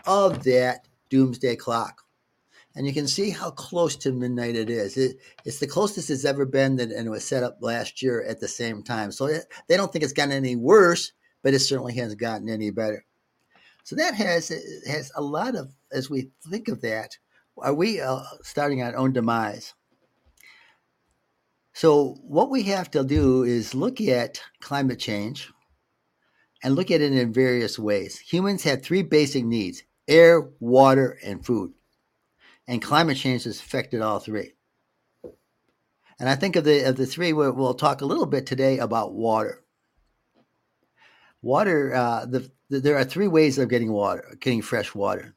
of 0.05 0.43
that 0.43 0.87
doomsday 1.09 1.55
clock. 1.55 2.01
And 2.75 2.87
you 2.87 2.93
can 2.93 3.07
see 3.07 3.29
how 3.29 3.51
close 3.51 3.95
to 3.97 4.11
midnight 4.11 4.55
it 4.55 4.69
is. 4.69 4.97
It, 4.97 5.17
it's 5.45 5.59
the 5.59 5.67
closest 5.67 6.09
it's 6.09 6.25
ever 6.25 6.45
been, 6.45 6.77
that, 6.77 6.91
and 6.91 7.07
it 7.07 7.11
was 7.11 7.23
set 7.23 7.43
up 7.43 7.59
last 7.61 8.01
year 8.01 8.23
at 8.23 8.39
the 8.39 8.47
same 8.47 8.81
time. 8.81 9.11
So 9.11 9.27
it, 9.27 9.45
they 9.67 9.77
don't 9.77 9.91
think 9.91 10.03
it's 10.03 10.13
gotten 10.13 10.33
any 10.33 10.55
worse, 10.55 11.11
but 11.43 11.53
it 11.53 11.59
certainly 11.59 11.93
hasn't 11.93 12.19
gotten 12.19 12.49
any 12.49 12.71
better. 12.71 13.05
So 13.83 13.95
that 13.97 14.15
has 14.15 14.47
has 14.87 15.11
a 15.15 15.21
lot 15.21 15.55
of, 15.55 15.71
as 15.91 16.09
we 16.09 16.31
think 16.49 16.67
of 16.67 16.81
that, 16.81 17.17
are 17.57 17.73
we 17.73 18.01
uh, 18.01 18.23
starting 18.41 18.81
our 18.81 18.95
own 18.95 19.13
demise? 19.13 19.75
So 21.73 22.15
what 22.23 22.49
we 22.49 22.63
have 22.63 22.89
to 22.91 23.03
do 23.03 23.43
is 23.43 23.75
look 23.75 23.99
at 24.01 24.41
climate 24.61 24.99
change 24.99 25.51
and 26.63 26.75
look 26.75 26.91
at 26.91 27.01
it 27.01 27.11
in 27.11 27.33
various 27.33 27.77
ways. 27.77 28.17
Humans 28.19 28.63
have 28.63 28.81
three 28.81 29.03
basic 29.03 29.43
needs: 29.43 29.83
air, 30.07 30.41
water, 30.59 31.17
and 31.23 31.45
food. 31.45 31.73
and 32.67 32.81
climate 32.81 33.17
change 33.17 33.43
has 33.43 33.59
affected 33.59 34.01
all 34.01 34.19
three. 34.19 34.53
And 36.19 36.29
I 36.29 36.35
think 36.35 36.55
of 36.55 36.63
the 36.63 36.83
of 36.83 36.95
the 36.95 37.05
three, 37.05 37.33
we'll, 37.33 37.51
we'll 37.53 37.73
talk 37.73 38.01
a 38.01 38.05
little 38.05 38.25
bit 38.25 38.45
today 38.45 38.79
about 38.79 39.13
water. 39.13 39.63
Water, 41.41 41.93
uh, 41.93 42.25
the, 42.25 42.49
the, 42.69 42.79
there 42.79 42.97
are 42.97 43.03
three 43.03 43.27
ways 43.27 43.57
of 43.57 43.69
getting 43.69 43.91
water, 43.91 44.37
getting 44.39 44.61
fresh 44.61 44.95
water. 44.95 45.35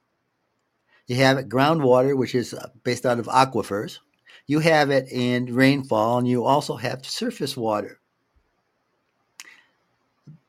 You 1.08 1.16
have 1.16 1.38
it 1.38 1.48
groundwater, 1.48 2.16
which 2.16 2.34
is 2.34 2.54
uh, 2.54 2.68
based 2.84 3.06
out 3.06 3.18
of 3.18 3.26
aquifers. 3.26 3.98
You 4.46 4.60
have 4.60 4.90
it 4.90 5.08
in 5.10 5.54
rainfall, 5.54 6.18
and 6.18 6.28
you 6.28 6.44
also 6.44 6.76
have 6.76 7.04
surface 7.06 7.56
water. 7.56 8.00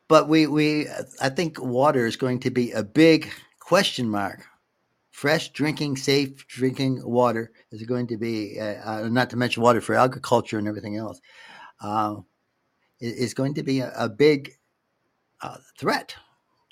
But 0.07 0.29
we, 0.29 0.47
we, 0.47 0.87
I 1.21 1.29
think 1.29 1.61
water 1.61 2.05
is 2.05 2.15
going 2.15 2.39
to 2.41 2.51
be 2.51 2.71
a 2.71 2.83
big 2.83 3.31
question 3.67 4.09
mark. 4.09 4.45
Fresh 5.11 5.49
drinking, 5.49 5.97
safe 5.97 6.47
drinking 6.47 7.01
water 7.03 7.51
is 7.71 7.83
going 7.83 8.07
to 8.07 8.15
be, 8.15 8.57
uh, 8.57 8.75
uh, 8.85 9.09
not 9.09 9.29
to 9.29 9.35
mention 9.35 9.61
water 9.61 9.81
for 9.81 9.93
agriculture 9.93 10.57
and 10.57 10.69
everything 10.69 10.95
else, 10.95 11.19
uh, 11.81 12.15
is 13.01 13.33
going 13.33 13.53
to 13.55 13.63
be 13.63 13.81
a, 13.81 13.91
a 13.97 14.07
big 14.07 14.53
uh, 15.41 15.57
threat 15.77 16.15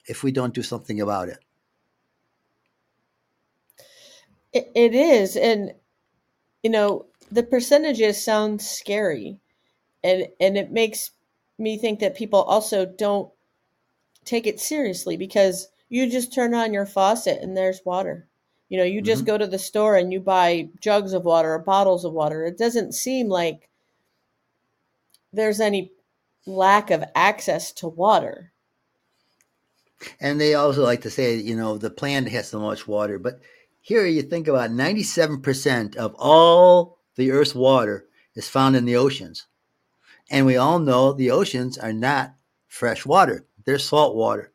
if 0.08 0.24
we 0.24 0.32
don't 0.32 0.54
do 0.54 0.64
something 0.64 1.02
about 1.02 1.28
it. 1.28 1.40
it. 4.54 4.72
It 4.74 4.96
is, 4.96 5.36
and 5.36 5.74
you 6.64 6.70
know 6.70 7.08
the 7.30 7.44
percentages 7.44 8.24
sound 8.24 8.62
scary, 8.62 9.38
and 10.04 10.28
and 10.40 10.58
it 10.58 10.72
makes 10.72 11.12
me 11.58 11.78
think 11.78 12.00
that 12.00 12.16
people 12.16 12.44
also 12.44 12.86
don't 12.86 13.30
take 14.24 14.48
it 14.48 14.60
seriously 14.60 15.18
because 15.18 15.68
you 15.90 16.10
just 16.10 16.34
turn 16.34 16.54
on 16.54 16.74
your 16.74 16.86
faucet 16.86 17.42
and 17.42 17.56
there's 17.56 17.82
water. 17.86 18.28
You 18.70 18.78
know, 18.78 18.84
you 18.84 19.02
just 19.02 19.22
mm-hmm. 19.22 19.28
go 19.28 19.38
to 19.38 19.48
the 19.48 19.60
store 19.60 19.96
and 19.96 20.12
you 20.12 20.20
buy 20.20 20.70
jugs 20.80 21.14
of 21.14 21.24
water 21.24 21.54
or 21.54 21.60
bottles 21.60 22.04
of 22.04 22.14
water. 22.14 22.46
It 22.46 22.58
doesn't 22.58 22.94
seem 22.94 23.30
like 23.30 23.70
there's 25.32 25.60
any 25.60 25.92
lack 26.46 26.90
of 26.92 27.04
access 27.14 27.72
to 27.74 27.88
water. 27.88 28.52
And 30.20 30.42
they 30.42 30.54
also 30.56 30.84
like 30.84 31.02
to 31.02 31.10
say, 31.10 31.36
you 31.36 31.56
know, 31.56 31.78
the 31.78 31.90
plant 31.90 32.30
has 32.30 32.50
so 32.50 32.60
much 32.60 32.88
water. 32.88 33.20
But 33.20 33.40
here 33.82 34.06
you 34.06 34.24
think 34.24 34.48
about 34.48 34.72
97% 34.72 35.96
of 35.96 36.16
all 36.18 36.98
the 37.16 37.32
Earth's 37.32 37.56
water 37.56 38.06
is 38.34 38.50
found 38.50 38.76
in 38.76 38.86
the 38.86 38.96
oceans. 38.96 39.48
And 40.30 40.46
we 40.46 40.58
all 40.58 40.80
know 40.80 41.14
the 41.14 41.32
oceans 41.32 41.78
are 41.78 41.94
not 41.94 42.34
fresh 42.68 43.06
water, 43.06 43.46
they're 43.66 43.80
salt 43.80 44.16
water. 44.16 44.52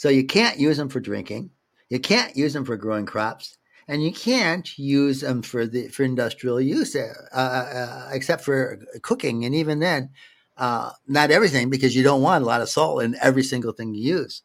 So 0.00 0.08
you 0.08 0.24
can't 0.24 0.58
use 0.58 0.78
them 0.78 0.88
for 0.88 0.98
drinking, 0.98 1.50
you 1.90 2.00
can't 2.00 2.34
use 2.34 2.54
them 2.54 2.64
for 2.64 2.74
growing 2.78 3.04
crops, 3.04 3.58
and 3.86 4.02
you 4.02 4.10
can't 4.10 4.66
use 4.78 5.20
them 5.20 5.42
for 5.42 5.66
the 5.66 5.88
for 5.88 6.04
industrial 6.04 6.58
use, 6.58 6.96
uh, 6.96 7.12
uh, 7.34 7.36
uh 7.36 8.08
except 8.10 8.42
for 8.42 8.78
cooking. 9.02 9.44
And 9.44 9.54
even 9.54 9.78
then, 9.78 10.08
uh, 10.56 10.92
not 11.06 11.30
everything 11.30 11.68
because 11.68 11.94
you 11.94 12.02
don't 12.02 12.22
want 12.22 12.42
a 12.42 12.46
lot 12.46 12.62
of 12.62 12.70
salt 12.70 13.02
in 13.02 13.14
every 13.20 13.42
single 13.42 13.72
thing 13.72 13.92
you 13.92 14.20
use. 14.20 14.40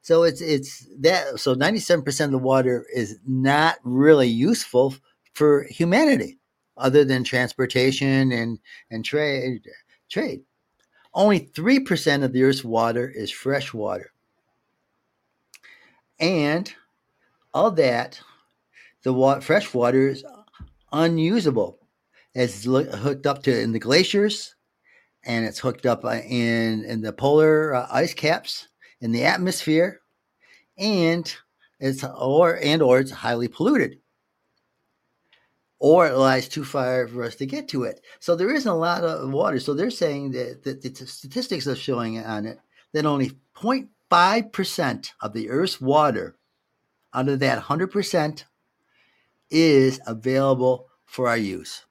So 0.00 0.22
it's 0.22 0.40
it's 0.40 0.86
that 1.00 1.38
so 1.38 1.54
97% 1.54 2.24
of 2.24 2.30
the 2.30 2.38
water 2.38 2.86
is 2.94 3.18
not 3.26 3.76
really 3.84 4.28
useful 4.28 4.94
for 5.34 5.64
humanity 5.64 6.38
other 6.78 7.04
than 7.04 7.24
transportation 7.24 8.32
and 8.32 8.58
and 8.90 9.04
trade 9.04 9.68
trade. 10.08 10.44
Only 11.12 11.40
3% 11.40 12.24
of 12.24 12.32
the 12.32 12.42
earth's 12.42 12.64
water 12.64 13.06
is 13.06 13.30
fresh 13.30 13.74
water. 13.74 14.13
And 16.24 16.72
of 17.52 17.76
that 17.76 18.18
the 19.02 19.12
water, 19.12 19.42
fresh 19.42 19.74
water 19.74 20.08
is 20.08 20.24
unusable. 20.90 21.78
It's 22.34 22.64
hooked 22.64 23.26
up 23.26 23.42
to 23.42 23.60
in 23.60 23.72
the 23.72 23.78
glaciers 23.78 24.54
and 25.24 25.44
it's 25.44 25.58
hooked 25.58 25.84
up 25.84 26.02
uh, 26.02 26.20
in 26.26 26.82
in 26.86 27.02
the 27.02 27.12
polar 27.12 27.74
uh, 27.74 27.86
ice 27.92 28.14
caps 28.14 28.68
in 29.02 29.12
the 29.12 29.24
atmosphere 29.24 30.00
and 30.78 31.36
it's 31.78 32.02
or 32.02 32.58
and 32.62 32.80
or 32.80 33.00
it's 33.00 33.10
highly 33.10 33.46
polluted 33.46 33.98
or 35.78 36.06
it 36.06 36.16
lies 36.16 36.48
too 36.48 36.64
far 36.64 37.06
for 37.06 37.22
us 37.22 37.36
to 37.36 37.46
get 37.46 37.68
to 37.68 37.84
it 37.84 38.00
so 38.18 38.34
there 38.34 38.52
isn't 38.54 38.70
a 38.70 38.74
lot 38.74 39.04
of 39.04 39.30
water 39.30 39.60
so 39.60 39.74
they're 39.74 39.90
saying 39.90 40.30
that, 40.30 40.62
that 40.64 40.82
the 40.82 41.06
statistics 41.06 41.66
are 41.66 41.76
showing 41.76 42.18
on 42.18 42.46
it 42.46 42.58
that 42.92 43.06
only 43.06 43.32
0.5% 44.14 45.12
of 45.20 45.32
the 45.32 45.50
earth's 45.50 45.80
water 45.80 46.36
out 47.12 47.28
of 47.28 47.38
that 47.40 47.64
100% 47.64 48.44
is 49.50 50.00
available 50.06 50.88
for 51.04 51.28
our 51.28 51.36
use 51.36 51.84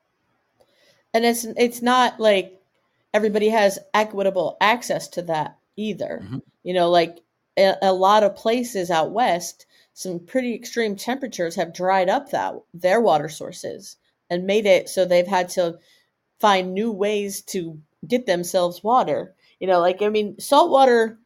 and 1.14 1.24
it's 1.24 1.46
it's 1.56 1.82
not 1.82 2.20
like 2.20 2.60
everybody 3.14 3.48
has 3.48 3.80
equitable 3.94 4.58
access 4.60 5.08
to 5.08 5.22
that 5.22 5.58
either 5.78 6.22
mm-hmm. 6.24 6.40
you 6.64 6.74
know 6.74 6.90
like 6.90 7.20
a, 7.58 7.76
a 7.82 7.94
lot 7.94 8.24
of 8.24 8.36
places 8.36 8.90
out 8.90 9.12
west, 9.12 9.66
some 9.94 10.20
pretty 10.20 10.56
extreme 10.56 10.96
temperatures 10.96 11.56
have 11.56 11.74
dried 11.74 12.10
up 12.10 12.32
that 12.32 12.56
their 12.74 13.00
water 13.00 13.30
sources 13.30 13.98
and 14.30 14.46
made 14.46 14.66
it 14.66 14.90
so 14.90 15.06
they've 15.06 15.28
had 15.28 15.50
to 15.50 15.78
find 16.40 16.74
new 16.74 16.92
ways 16.92 17.42
to 17.42 17.80
get 18.08 18.26
themselves 18.26 18.84
water. 18.84 19.36
You 19.60 19.68
know, 19.68 19.80
like 19.80 20.02
I 20.02 20.10
mean, 20.10 20.40
salt 20.40 20.72
water. 20.72 21.20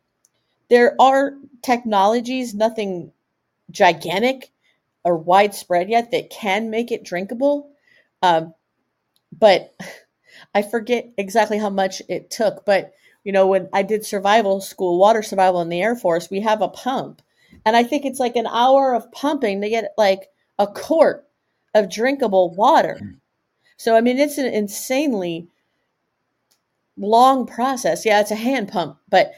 There 0.69 0.95
are 0.99 1.33
technologies, 1.61 2.53
nothing 2.53 3.11
gigantic 3.71 4.51
or 5.03 5.17
widespread 5.17 5.89
yet 5.89 6.11
that 6.11 6.29
can 6.29 6.69
make 6.69 6.91
it 6.91 7.03
drinkable. 7.03 7.69
Um, 8.21 8.53
but 9.37 9.73
I 10.55 10.61
forget 10.61 11.09
exactly 11.17 11.57
how 11.57 11.69
much 11.69 12.01
it 12.09 12.29
took. 12.29 12.65
But 12.65 12.93
you 13.23 13.33
know, 13.33 13.47
when 13.47 13.67
I 13.73 13.83
did 13.83 14.05
survival 14.05 14.61
school, 14.61 14.97
water 14.97 15.21
survival 15.21 15.61
in 15.61 15.69
the 15.69 15.81
Air 15.81 15.95
Force, 15.95 16.29
we 16.29 16.39
have 16.41 16.61
a 16.61 16.69
pump. 16.69 17.21
And 17.65 17.75
I 17.75 17.83
think 17.83 18.05
it's 18.05 18.21
like 18.21 18.37
an 18.37 18.47
hour 18.47 18.93
of 18.93 19.11
pumping 19.11 19.59
to 19.61 19.69
get 19.69 19.93
like 19.97 20.29
a 20.57 20.65
quart 20.65 21.27
of 21.73 21.91
drinkable 21.91 22.55
water. 22.55 22.97
Hmm. 22.99 23.11
So, 23.75 23.95
I 23.95 24.01
mean, 24.01 24.17
it's 24.17 24.37
an 24.37 24.45
insanely 24.45 25.49
long 26.97 27.45
process. 27.45 28.05
Yeah, 28.05 28.21
it's 28.21 28.31
a 28.31 28.35
hand 28.35 28.69
pump, 28.69 28.97
but 29.09 29.33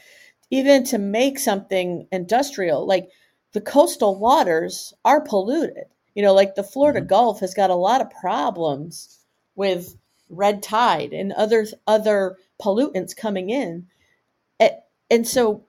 even 0.50 0.84
to 0.84 0.98
make 0.98 1.38
something 1.38 2.06
industrial, 2.12 2.86
like 2.86 3.08
the 3.52 3.60
coastal 3.60 4.18
waters 4.18 4.92
are 5.04 5.20
polluted. 5.20 5.84
You 6.14 6.22
know, 6.22 6.34
like 6.34 6.54
the 6.54 6.64
Florida 6.64 7.00
mm-hmm. 7.00 7.08
Gulf 7.08 7.40
has 7.40 7.54
got 7.54 7.70
a 7.70 7.74
lot 7.74 8.00
of 8.00 8.10
problems 8.10 9.18
with 9.54 9.96
red 10.28 10.62
tide 10.62 11.12
and 11.12 11.32
other 11.32 11.66
other 11.86 12.36
pollutants 12.60 13.16
coming 13.16 13.50
in. 13.50 13.86
And 15.12 15.26
so 15.26 15.64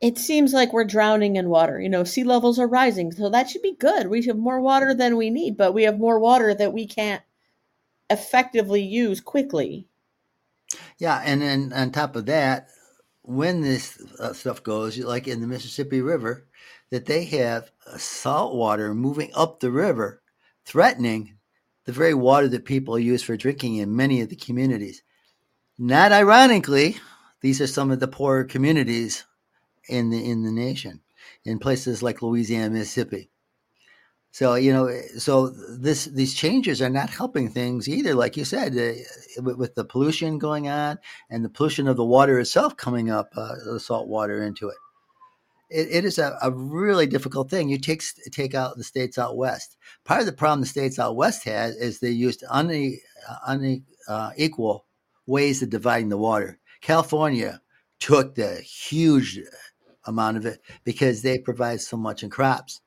it 0.00 0.18
seems 0.18 0.52
like 0.52 0.74
we're 0.74 0.84
drowning 0.84 1.36
in 1.36 1.48
water. 1.48 1.80
You 1.80 1.88
know, 1.88 2.04
sea 2.04 2.24
levels 2.24 2.58
are 2.58 2.66
rising, 2.66 3.12
so 3.12 3.30
that 3.30 3.48
should 3.48 3.62
be 3.62 3.74
good. 3.74 4.08
We 4.08 4.26
have 4.26 4.36
more 4.36 4.60
water 4.60 4.94
than 4.94 5.16
we 5.16 5.30
need, 5.30 5.56
but 5.56 5.72
we 5.72 5.84
have 5.84 5.98
more 5.98 6.18
water 6.18 6.52
that 6.52 6.74
we 6.74 6.86
can't 6.86 7.22
effectively 8.10 8.82
use 8.82 9.22
quickly. 9.22 9.86
Yeah, 10.98 11.22
and 11.24 11.40
then 11.40 11.72
on 11.72 11.92
top 11.92 12.14
of 12.14 12.26
that, 12.26 12.68
when 13.22 13.60
this 13.60 13.98
uh, 14.18 14.32
stuff 14.32 14.62
goes, 14.62 14.98
like 14.98 15.28
in 15.28 15.40
the 15.40 15.46
Mississippi 15.46 16.00
River, 16.00 16.46
that 16.90 17.06
they 17.06 17.24
have 17.24 17.70
salt 17.96 18.54
water 18.54 18.94
moving 18.94 19.30
up 19.34 19.60
the 19.60 19.70
river, 19.70 20.22
threatening 20.64 21.38
the 21.84 21.92
very 21.92 22.14
water 22.14 22.48
that 22.48 22.64
people 22.64 22.98
use 22.98 23.22
for 23.22 23.36
drinking 23.36 23.76
in 23.76 23.96
many 23.96 24.20
of 24.20 24.28
the 24.28 24.36
communities. 24.36 25.02
Not 25.78 26.12
ironically, 26.12 26.96
these 27.40 27.60
are 27.60 27.66
some 27.66 27.90
of 27.90 27.98
the 27.98 28.08
poorer 28.08 28.44
communities 28.44 29.24
in 29.88 30.10
the 30.10 30.24
in 30.24 30.44
the 30.44 30.52
nation, 30.52 31.00
in 31.44 31.58
places 31.58 32.02
like 32.02 32.22
Louisiana, 32.22 32.70
Mississippi. 32.70 33.31
So 34.32 34.54
you 34.54 34.72
know, 34.72 34.90
so 35.18 35.48
this 35.50 36.06
these 36.06 36.32
changes 36.32 36.80
are 36.80 36.88
not 36.88 37.10
helping 37.10 37.50
things 37.50 37.86
either. 37.86 38.14
Like 38.14 38.34
you 38.36 38.46
said, 38.46 38.72
uh, 38.72 39.42
with, 39.42 39.56
with, 39.56 39.74
the 39.74 39.84
pollution 39.84 40.38
going 40.38 40.68
on 40.68 40.98
and 41.28 41.44
the 41.44 41.50
pollution 41.50 41.86
of 41.86 41.98
the 41.98 42.04
water 42.04 42.38
itself 42.40 42.74
coming 42.78 43.10
up, 43.10 43.28
uh, 43.36 43.56
the 43.64 43.78
salt 43.78 44.08
water 44.08 44.42
into 44.42 44.68
it. 44.68 44.76
It, 45.68 45.88
it 45.90 46.04
is 46.06 46.18
a, 46.18 46.38
a, 46.40 46.50
really 46.50 47.06
difficult 47.06 47.50
thing. 47.50 47.68
You 47.68 47.78
take 47.78 48.02
take 48.30 48.54
out 48.54 48.78
the 48.78 48.84
states 48.84 49.18
out 49.18 49.36
west. 49.36 49.76
Part 50.04 50.20
of 50.20 50.26
the 50.26 50.32
problem 50.32 50.60
the 50.60 50.66
states 50.66 50.98
out 50.98 51.16
west 51.16 51.44
has 51.44 51.76
is 51.76 52.00
they 52.00 52.10
used 52.10 52.42
une, 52.54 52.98
unequal 53.46 54.76
uh, 54.76 54.88
ways 55.26 55.62
of 55.62 55.68
dividing 55.68 56.08
the 56.08 56.16
water. 56.16 56.58
California 56.80 57.60
took 58.00 58.34
the 58.34 58.56
huge 58.56 59.40
amount 60.06 60.38
of 60.38 60.46
it 60.46 60.60
because 60.84 61.20
they 61.20 61.38
provide 61.38 61.80
so 61.80 61.96
much 61.96 62.22
in 62.22 62.30
crops. 62.30 62.81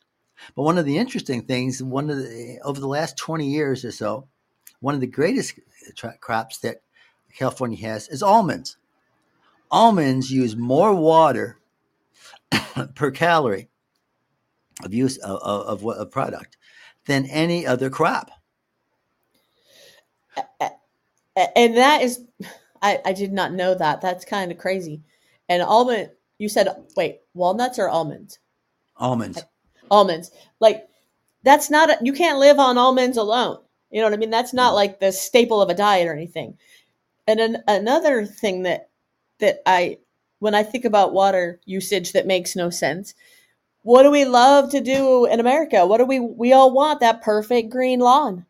But 0.55 0.63
one 0.63 0.77
of 0.77 0.85
the 0.85 0.97
interesting 0.97 1.43
things, 1.43 1.81
one 1.81 2.09
of 2.09 2.17
the 2.17 2.59
over 2.63 2.79
the 2.79 2.87
last 2.87 3.17
20 3.17 3.47
years 3.47 3.85
or 3.85 3.91
so, 3.91 4.27
one 4.79 4.95
of 4.95 5.01
the 5.01 5.07
greatest 5.07 5.53
uh, 5.57 5.91
tra- 5.95 6.17
crops 6.19 6.59
that 6.59 6.81
California 7.35 7.77
has 7.87 8.07
is 8.07 8.23
almonds. 8.23 8.77
Almonds 9.71 10.31
use 10.31 10.55
more 10.55 10.93
water 10.93 11.59
per 12.95 13.11
calorie 13.11 13.69
of 14.83 14.93
use 14.93 15.17
of, 15.17 15.39
of, 15.41 15.85
of, 15.85 16.11
product 16.11 16.57
than 17.05 17.25
any 17.27 17.65
other 17.65 17.89
crop. 17.89 18.29
And 21.55 21.77
that 21.77 22.01
is, 22.01 22.21
I, 22.81 22.99
I 23.05 23.13
did 23.13 23.33
not 23.33 23.53
know 23.53 23.73
that. 23.73 24.01
That's 24.01 24.25
kind 24.25 24.51
of 24.51 24.57
crazy. 24.57 25.01
And 25.49 25.61
almond, 25.61 26.11
you 26.37 26.49
said, 26.49 26.67
wait, 26.95 27.21
walnuts 27.33 27.79
or 27.79 27.89
almonds? 27.89 28.39
Almonds. 28.97 29.43
Almonds. 29.91 30.31
Like, 30.59 30.87
that's 31.43 31.69
not, 31.69 31.89
a, 31.89 31.97
you 32.01 32.13
can't 32.13 32.39
live 32.39 32.59
on 32.59 32.77
almonds 32.77 33.17
alone. 33.17 33.59
You 33.91 34.01
know 34.01 34.07
what 34.07 34.13
I 34.13 34.17
mean? 34.17 34.29
That's 34.31 34.53
not 34.53 34.73
like 34.73 34.99
the 34.99 35.11
staple 35.11 35.61
of 35.61 35.69
a 35.69 35.75
diet 35.75 36.07
or 36.07 36.13
anything. 36.13 36.57
And 37.27 37.39
an, 37.39 37.63
another 37.67 38.25
thing 38.25 38.63
that, 38.63 38.89
that 39.39 39.61
I, 39.65 39.99
when 40.39 40.55
I 40.55 40.63
think 40.63 40.85
about 40.85 41.13
water 41.13 41.59
usage 41.65 42.11
that 42.13 42.27
makes 42.27 42.55
no 42.55 42.69
sense, 42.69 43.13
what 43.83 44.03
do 44.03 44.11
we 44.11 44.25
love 44.25 44.71
to 44.71 44.81
do 44.81 45.25
in 45.25 45.39
America? 45.39 45.85
What 45.85 45.99
do 45.99 46.05
we, 46.05 46.19
we 46.19 46.53
all 46.53 46.73
want 46.73 46.99
that 47.01 47.21
perfect 47.21 47.69
green 47.69 47.99
lawn. 47.99 48.45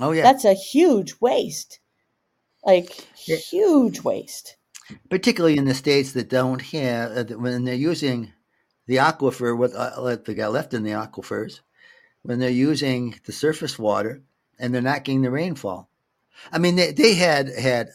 Oh 0.00 0.12
yeah. 0.12 0.22
That's 0.22 0.44
a 0.44 0.54
huge 0.54 1.14
waste. 1.20 1.80
Like 2.64 3.06
yeah. 3.26 3.36
huge 3.36 4.02
waste. 4.02 4.56
Particularly 5.08 5.56
in 5.56 5.64
the 5.64 5.74
states 5.74 6.12
that 6.12 6.28
don't 6.28 6.60
have, 6.60 7.30
uh, 7.30 7.36
when 7.36 7.64
they're 7.64 7.74
using 7.74 8.32
the 8.90 8.96
aquifer, 8.96 9.56
what 9.56 9.72
uh, 9.72 10.16
they 10.24 10.34
got 10.34 10.50
left 10.50 10.74
in 10.74 10.82
the 10.82 10.90
aquifers, 10.90 11.60
when 12.22 12.40
they're 12.40 12.50
using 12.50 13.14
the 13.24 13.30
surface 13.30 13.78
water 13.78 14.20
and 14.58 14.74
they're 14.74 14.82
not 14.82 15.04
getting 15.04 15.22
the 15.22 15.30
rainfall. 15.30 15.88
I 16.50 16.58
mean, 16.58 16.74
they, 16.74 16.90
they 16.90 17.14
had 17.14 17.48
had 17.56 17.90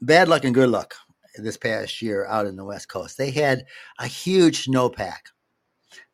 bad 0.00 0.26
luck 0.26 0.46
and 0.46 0.54
good 0.54 0.70
luck 0.70 0.94
this 1.36 1.58
past 1.58 2.00
year 2.00 2.24
out 2.24 2.46
in 2.46 2.56
the 2.56 2.64
West 2.64 2.88
Coast. 2.88 3.18
They 3.18 3.30
had 3.30 3.66
a 3.98 4.06
huge 4.06 4.64
snowpack. 4.64 5.34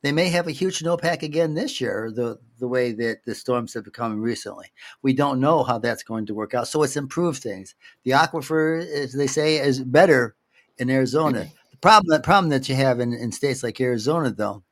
They 0.03 0.11
may 0.11 0.31
have 0.31 0.49
a 0.49 0.53
huge 0.53 0.81
snowpack 0.81 1.22
again 1.22 1.55
this 1.55 1.81
year, 1.81 2.11
the 2.12 2.40
the 2.59 2.66
way 2.66 2.90
that 2.90 3.25
the 3.25 3.37
storms 3.37 3.72
have 3.75 3.85
become 3.85 4.20
recently. 4.20 4.72
We 5.01 5.12
don't 5.12 5.38
know 5.38 5.62
how 5.62 5.79
that's 5.79 6.03
going 6.03 6.27
to 6.27 6.35
work 6.35 6.55
out. 6.55 6.66
So 6.66 6.83
it's 6.83 6.96
improved 6.96 7.40
things. 7.40 7.77
The 8.03 8.12
aquifer, 8.12 8.85
as 8.85 9.12
they 9.12 9.29
say, 9.29 9.59
is 9.59 9.79
better 9.81 10.35
in 10.77 10.90
Arizona. 10.90 11.46
The 11.77 11.81
problem, 11.81 12.09
the 12.09 12.21
problem 12.21 12.51
that 12.51 12.69
you 12.71 12.75
have 12.75 13.01
in, 13.01 13.12
in 13.12 13.31
states 13.33 13.62
like 13.62 13.81
Arizona, 13.81 14.31
though, 14.31 14.65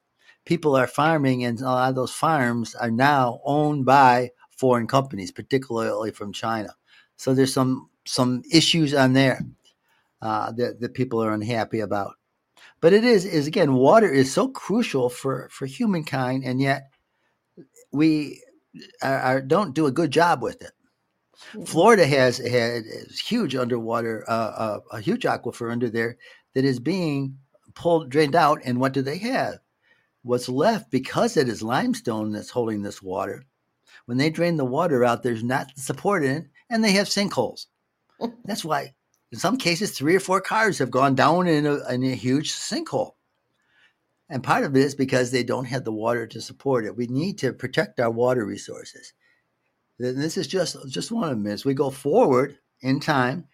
people 0.47 0.75
are 0.75 0.87
farming, 0.87 1.45
and 1.45 1.61
a 1.61 1.65
lot 1.65 1.91
of 1.91 1.95
those 1.95 2.13
farms 2.13 2.75
are 2.75 2.91
now 2.91 3.41
owned 3.45 3.85
by 3.85 4.31
foreign 4.57 4.87
companies, 4.87 5.31
particularly 5.31 6.13
from 6.13 6.33
China. 6.33 6.75
So 7.17 7.35
there's 7.35 7.53
some 7.53 7.91
some 8.07 8.43
issues 8.51 8.95
on 8.95 9.13
there 9.13 9.45
uh, 10.23 10.53
that 10.53 10.81
that 10.81 10.95
people 10.95 11.23
are 11.23 11.35
unhappy 11.35 11.81
about. 11.81 12.15
But 12.81 12.95
it 12.95 13.05
is 13.05 13.27
is 13.27 13.47
again, 13.47 13.75
water 13.75 14.11
is 14.11 14.33
so 14.33 14.49
crucial 14.49 15.11
for 15.11 15.51
for 15.51 15.67
humankind, 15.67 16.43
and 16.45 16.59
yet 16.59 16.91
we 17.93 18.41
are, 19.03 19.19
are, 19.19 19.41
don't 19.43 19.75
do 19.75 19.87
a 19.87 19.93
good 19.93 20.11
job 20.11 20.43
with 20.43 20.63
it. 20.63 20.73
Mm-hmm. 21.53 21.65
Florida 21.65 22.07
has 22.07 22.39
had 22.39 22.85
huge 23.27 23.55
underwater, 23.55 24.25
uh, 24.27 24.33
uh, 24.33 24.81
a 24.93 25.01
huge 25.01 25.25
aquifer 25.25 25.71
under 25.71 25.91
there 25.91 26.17
that 26.55 26.65
is 26.65 26.81
being 26.81 27.39
pulled, 27.75 28.11
drained 28.11 28.35
out. 28.35 28.61
And 28.65 28.81
what 28.81 28.93
do 28.93 29.03
they 29.03 29.19
have? 29.19 29.59
What's 30.23 30.49
left 30.49 30.91
because 30.91 31.37
it 31.37 31.49
is 31.49 31.63
limestone 31.63 32.33
that's 32.33 32.51
holding 32.51 32.83
this 32.83 33.03
water. 33.03 33.45
When 34.07 34.19
they 34.19 34.31
drain 34.31 34.57
the 34.57 34.65
water 34.65 35.05
out, 35.05 35.23
there's 35.23 35.45
not 35.45 35.77
support 35.77 36.25
in 36.25 36.37
it, 36.37 36.47
and 36.69 36.83
they 36.83 36.93
have 36.93 37.07
sinkholes. 37.07 37.67
That's 38.45 38.65
why, 38.65 38.95
in 39.33 39.39
some 39.39 39.57
cases, 39.57 39.93
three 39.93 40.15
or 40.15 40.21
four 40.21 40.41
cars 40.41 40.79
have 40.79 40.91
gone 40.91 41.15
down 41.15 41.47
in 41.47 41.67
a, 41.67 41.87
in 41.91 42.05
a 42.05 42.15
huge 42.15 42.53
sinkhole. 42.53 43.13
And 44.29 44.43
part 44.43 44.65
of 44.65 44.77
it 44.77 44.81
is 44.81 44.95
because 44.95 45.31
they 45.31 45.43
don't 45.43 45.67
have 45.67 45.85
the 45.85 45.93
water 45.93 46.27
to 46.27 46.41
support 46.41 46.85
it. 46.85 46.97
We 46.97 47.07
need 47.07 47.39
to 47.39 47.53
protect 47.53 48.01
our 48.01 48.11
water 48.11 48.45
resources. 48.45 49.13
This 49.99 50.37
is 50.37 50.47
just 50.47 50.77
just 50.89 51.13
one 51.13 51.31
of 51.31 51.31
them. 51.31 51.47
As 51.47 51.65
we 51.65 51.73
go 51.73 51.91
forward 51.91 52.59
in 52.81 53.01
time, 53.01 53.47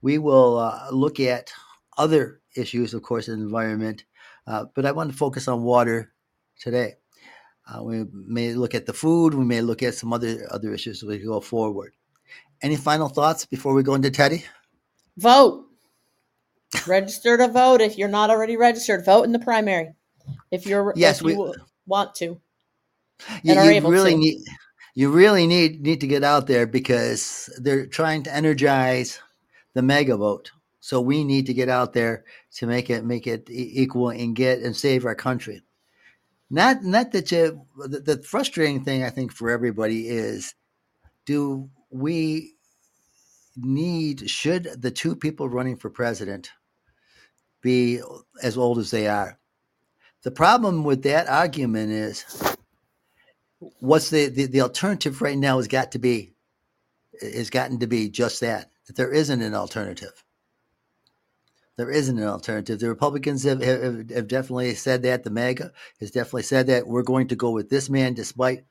we 0.00 0.16
will 0.16 0.58
uh, 0.58 0.88
look 0.90 1.20
at 1.20 1.52
other 1.98 2.40
issues, 2.56 2.94
of 2.94 3.02
course, 3.02 3.28
in 3.28 3.38
the 3.38 3.44
environment. 3.44 4.04
Uh, 4.46 4.64
but 4.74 4.86
I 4.86 4.92
want 4.92 5.10
to 5.10 5.16
focus 5.16 5.48
on 5.48 5.62
water 5.62 6.12
today. 6.58 6.94
Uh, 7.66 7.82
we 7.82 8.04
may 8.12 8.54
look 8.54 8.74
at 8.74 8.86
the 8.86 8.94
food. 8.94 9.34
We 9.34 9.44
may 9.44 9.60
look 9.60 9.82
at 9.82 9.94
some 9.94 10.12
other 10.12 10.46
other 10.50 10.72
issues 10.72 11.02
as 11.02 11.08
we 11.08 11.18
go 11.18 11.40
forward. 11.40 11.92
Any 12.62 12.76
final 12.76 13.08
thoughts 13.08 13.44
before 13.44 13.74
we 13.74 13.82
go 13.82 13.94
into 13.94 14.10
Teddy? 14.10 14.44
Vote. 15.18 15.66
Register 16.86 17.36
to 17.36 17.48
vote 17.48 17.80
if 17.80 17.98
you're 17.98 18.08
not 18.08 18.30
already 18.30 18.56
registered. 18.56 19.04
Vote 19.04 19.24
in 19.24 19.32
the 19.32 19.38
primary 19.38 19.94
if 20.50 20.66
you're 20.66 20.92
yes 20.96 21.18
if 21.18 21.24
we 21.24 21.32
you 21.34 21.54
want 21.86 22.14
to. 22.16 22.40
You, 23.42 23.54
you 23.54 23.88
really 23.88 24.12
to. 24.12 24.18
need 24.18 24.38
you 24.94 25.10
really 25.10 25.46
need 25.46 25.82
need 25.82 26.00
to 26.00 26.06
get 26.06 26.24
out 26.24 26.46
there 26.46 26.66
because 26.66 27.50
they're 27.58 27.86
trying 27.86 28.22
to 28.24 28.34
energize 28.34 29.20
the 29.74 29.82
MAGA 29.82 30.16
vote. 30.16 30.50
So 30.88 31.02
we 31.02 31.22
need 31.22 31.44
to 31.44 31.52
get 31.52 31.68
out 31.68 31.92
there 31.92 32.24
to 32.52 32.66
make 32.66 32.88
it 32.88 33.04
make 33.04 33.26
it 33.26 33.50
equal 33.50 34.08
and 34.08 34.34
get 34.34 34.60
and 34.60 34.74
save 34.74 35.04
our 35.04 35.14
country. 35.14 35.60
Not 36.48 36.82
not 36.82 37.12
that 37.12 37.30
you 37.30 37.60
the, 37.76 38.00
the 38.00 38.22
frustrating 38.22 38.82
thing 38.82 39.04
I 39.04 39.10
think 39.10 39.30
for 39.30 39.50
everybody 39.50 40.08
is 40.08 40.54
do 41.26 41.68
we 41.90 42.54
need 43.54 44.30
should 44.30 44.80
the 44.80 44.90
two 44.90 45.14
people 45.14 45.50
running 45.50 45.76
for 45.76 45.90
president 45.90 46.52
be 47.60 48.00
as 48.42 48.56
old 48.56 48.78
as 48.78 48.90
they 48.90 49.08
are? 49.08 49.38
The 50.22 50.30
problem 50.30 50.84
with 50.84 51.02
that 51.02 51.28
argument 51.28 51.92
is 51.92 52.24
what's 53.80 54.08
the, 54.08 54.30
the, 54.30 54.46
the 54.46 54.62
alternative 54.62 55.20
right 55.20 55.36
now 55.36 55.58
has 55.58 55.68
got 55.68 55.92
to 55.92 55.98
be 55.98 56.32
has 57.20 57.50
gotten 57.50 57.78
to 57.80 57.86
be 57.86 58.08
just 58.08 58.40
that 58.40 58.70
that 58.86 58.96
there 58.96 59.12
isn't 59.12 59.42
an 59.42 59.54
alternative 59.54 60.24
there 61.78 61.90
isn't 61.90 62.18
an 62.18 62.28
alternative 62.28 62.78
the 62.78 62.88
republicans 62.88 63.44
have, 63.44 63.62
have, 63.62 64.10
have 64.10 64.28
definitely 64.28 64.74
said 64.74 65.02
that 65.02 65.24
the 65.24 65.30
MAGA 65.30 65.72
has 66.00 66.10
definitely 66.10 66.42
said 66.42 66.66
that 66.66 66.86
we're 66.86 67.02
going 67.02 67.28
to 67.28 67.36
go 67.36 67.50
with 67.50 67.70
this 67.70 67.88
man 67.88 68.12
despite 68.12 68.64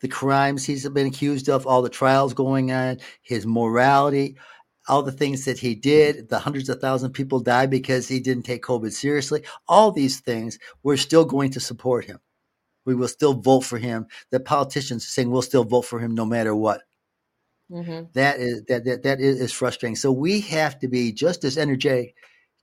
the 0.00 0.08
crimes 0.08 0.64
he's 0.64 0.88
been 0.88 1.08
accused 1.08 1.50
of 1.50 1.66
all 1.66 1.82
the 1.82 1.90
trials 1.90 2.32
going 2.32 2.72
on 2.72 2.98
his 3.20 3.46
morality 3.46 4.36
all 4.88 5.02
the 5.02 5.12
things 5.12 5.44
that 5.44 5.58
he 5.58 5.74
did, 5.74 6.28
the 6.28 6.38
hundreds 6.38 6.68
of 6.68 6.80
thousands 6.80 7.08
of 7.08 7.14
people 7.14 7.40
died 7.40 7.70
because 7.70 8.06
he 8.06 8.20
didn't 8.20 8.44
take 8.44 8.62
COVID 8.62 8.92
seriously. 8.92 9.42
All 9.66 9.90
these 9.90 10.20
things, 10.20 10.58
we're 10.82 10.96
still 10.96 11.24
going 11.24 11.50
to 11.52 11.60
support 11.60 12.04
him. 12.04 12.20
We 12.84 12.94
will 12.94 13.08
still 13.08 13.34
vote 13.34 13.62
for 13.62 13.78
him. 13.78 14.06
The 14.30 14.40
politicians 14.40 15.04
are 15.04 15.08
saying 15.08 15.30
we'll 15.30 15.42
still 15.42 15.64
vote 15.64 15.86
for 15.86 16.00
him 16.00 16.14
no 16.14 16.26
matter 16.26 16.54
what. 16.54 16.82
Mm-hmm. 17.74 18.04
That 18.12 18.38
is 18.38 18.62
that, 18.66 18.84
that 18.84 19.02
that 19.02 19.20
is 19.20 19.52
frustrating. 19.52 19.96
So 19.96 20.12
we 20.12 20.40
have 20.42 20.78
to 20.78 20.88
be 20.88 21.12
just 21.12 21.42
as 21.42 21.58
energetic 21.58 22.14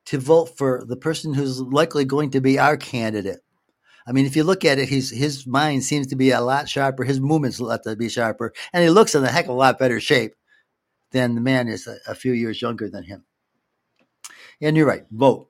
to 0.06 0.18
vote 0.18 0.58
for 0.58 0.84
the 0.88 0.96
person 0.96 1.34
who's 1.34 1.60
likely 1.60 2.06
going 2.06 2.32
to 2.32 2.40
be 2.40 2.58
our 2.58 2.78
candidate. 2.78 3.42
I 4.08 4.14
mean, 4.14 4.26
if 4.26 4.36
you 4.36 4.44
look 4.44 4.64
at 4.64 4.80
it, 4.80 4.88
his 4.88 5.12
his 5.12 5.46
mind 5.46 5.84
seems 5.84 6.08
to 6.08 6.16
be 6.16 6.32
a 6.32 6.40
lot 6.40 6.70
sharper. 6.70 7.04
His 7.04 7.20
movements 7.20 7.60
have 7.60 7.82
to 7.82 7.96
be 7.98 8.08
sharper, 8.08 8.54
and 8.72 8.84
he 8.84 8.90
looks 8.90 9.14
in 9.14 9.24
a 9.24 9.28
heck 9.28 9.46
of 9.46 9.52
a 9.52 9.54
lot 9.54 9.78
better 9.78 10.00
shape 10.00 10.34
than 11.12 11.36
the 11.36 11.42
man 11.42 11.68
is 11.68 11.88
a, 11.88 11.98
a 12.08 12.16
few 12.16 12.32
years 12.32 12.62
younger 12.62 12.90
than 12.90 13.04
him. 13.04 13.26
And 14.62 14.78
you're 14.78 14.88
right, 14.88 15.04
vote. 15.12 15.50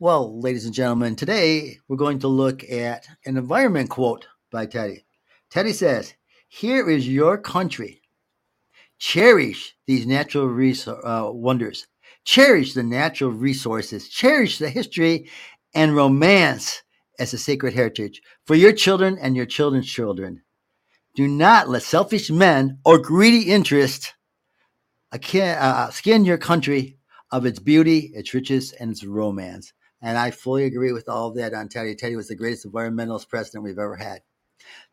Well, 0.00 0.40
ladies 0.40 0.64
and 0.64 0.74
gentlemen, 0.74 1.14
today 1.14 1.78
we're 1.86 1.96
going 1.96 2.18
to 2.20 2.28
look 2.28 2.64
at 2.68 3.06
an 3.26 3.36
environment 3.36 3.90
quote 3.90 4.26
by 4.50 4.66
Teddy. 4.66 5.04
Teddy 5.50 5.72
says, 5.72 6.14
Here 6.48 6.88
is 6.88 7.06
your 7.06 7.36
country. 7.38 7.99
Cherish 9.00 9.74
these 9.86 10.06
natural 10.06 10.46
res- 10.46 10.86
uh, 10.86 11.30
wonders. 11.32 11.88
Cherish 12.24 12.74
the 12.74 12.82
natural 12.82 13.32
resources. 13.32 14.08
Cherish 14.08 14.58
the 14.58 14.70
history 14.70 15.28
and 15.74 15.96
romance 15.96 16.82
as 17.18 17.34
a 17.34 17.38
sacred 17.38 17.74
heritage 17.74 18.22
for 18.44 18.54
your 18.54 18.72
children 18.72 19.18
and 19.20 19.36
your 19.36 19.46
children's 19.46 19.88
children. 19.88 20.42
Do 21.16 21.26
not 21.26 21.68
let 21.68 21.82
selfish 21.82 22.30
men 22.30 22.78
or 22.84 22.98
greedy 22.98 23.50
interests 23.50 24.12
uh, 25.12 25.90
skin 25.90 26.24
your 26.24 26.38
country 26.38 26.98
of 27.32 27.46
its 27.46 27.58
beauty, 27.58 28.12
its 28.14 28.32
riches, 28.34 28.72
and 28.72 28.90
its 28.92 29.04
romance. 29.04 29.72
And 30.02 30.18
I 30.18 30.30
fully 30.30 30.64
agree 30.64 30.92
with 30.92 31.08
all 31.08 31.28
of 31.28 31.36
that 31.36 31.54
on 31.54 31.68
Teddy. 31.68 31.94
Teddy 31.94 32.16
was 32.16 32.28
the 32.28 32.36
greatest 32.36 32.66
environmentalist 32.66 33.28
president 33.28 33.64
we've 33.64 33.78
ever 33.78 33.96
had. 33.96 34.20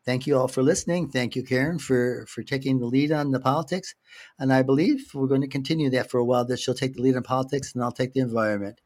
Thank 0.08 0.26
you 0.26 0.38
all 0.38 0.48
for 0.48 0.62
listening. 0.62 1.10
Thank 1.10 1.36
you, 1.36 1.42
Karen, 1.42 1.78
for, 1.78 2.24
for 2.30 2.42
taking 2.42 2.78
the 2.78 2.86
lead 2.86 3.12
on 3.12 3.30
the 3.30 3.38
politics. 3.38 3.94
And 4.38 4.50
I 4.50 4.62
believe 4.62 5.10
we're 5.12 5.26
going 5.26 5.42
to 5.42 5.48
continue 5.48 5.90
that 5.90 6.10
for 6.10 6.16
a 6.16 6.24
while, 6.24 6.46
that 6.46 6.58
she'll 6.58 6.72
take 6.72 6.94
the 6.94 7.02
lead 7.02 7.14
on 7.14 7.22
politics 7.24 7.74
and 7.74 7.84
I'll 7.84 7.92
take 7.92 8.14
the 8.14 8.20
environment. 8.20 8.80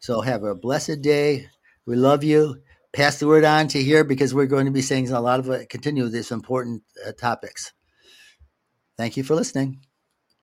So 0.00 0.20
have 0.20 0.44
a 0.44 0.54
blessed 0.54 1.00
day. 1.00 1.48
We 1.86 1.96
love 1.96 2.22
you. 2.24 2.60
Pass 2.92 3.18
the 3.18 3.26
word 3.26 3.46
on 3.46 3.68
to 3.68 3.82
here 3.82 4.04
because 4.04 4.34
we're 4.34 4.44
going 4.44 4.66
to 4.66 4.70
be 4.70 4.82
saying 4.82 5.10
a 5.10 5.18
lot 5.22 5.40
of 5.40 5.48
uh, 5.48 5.60
continue 5.70 6.06
these 6.10 6.30
important 6.30 6.82
uh, 7.06 7.12
topics. 7.12 7.72
Thank 8.98 9.16
you 9.16 9.22
for 9.22 9.34
listening. 9.34 9.80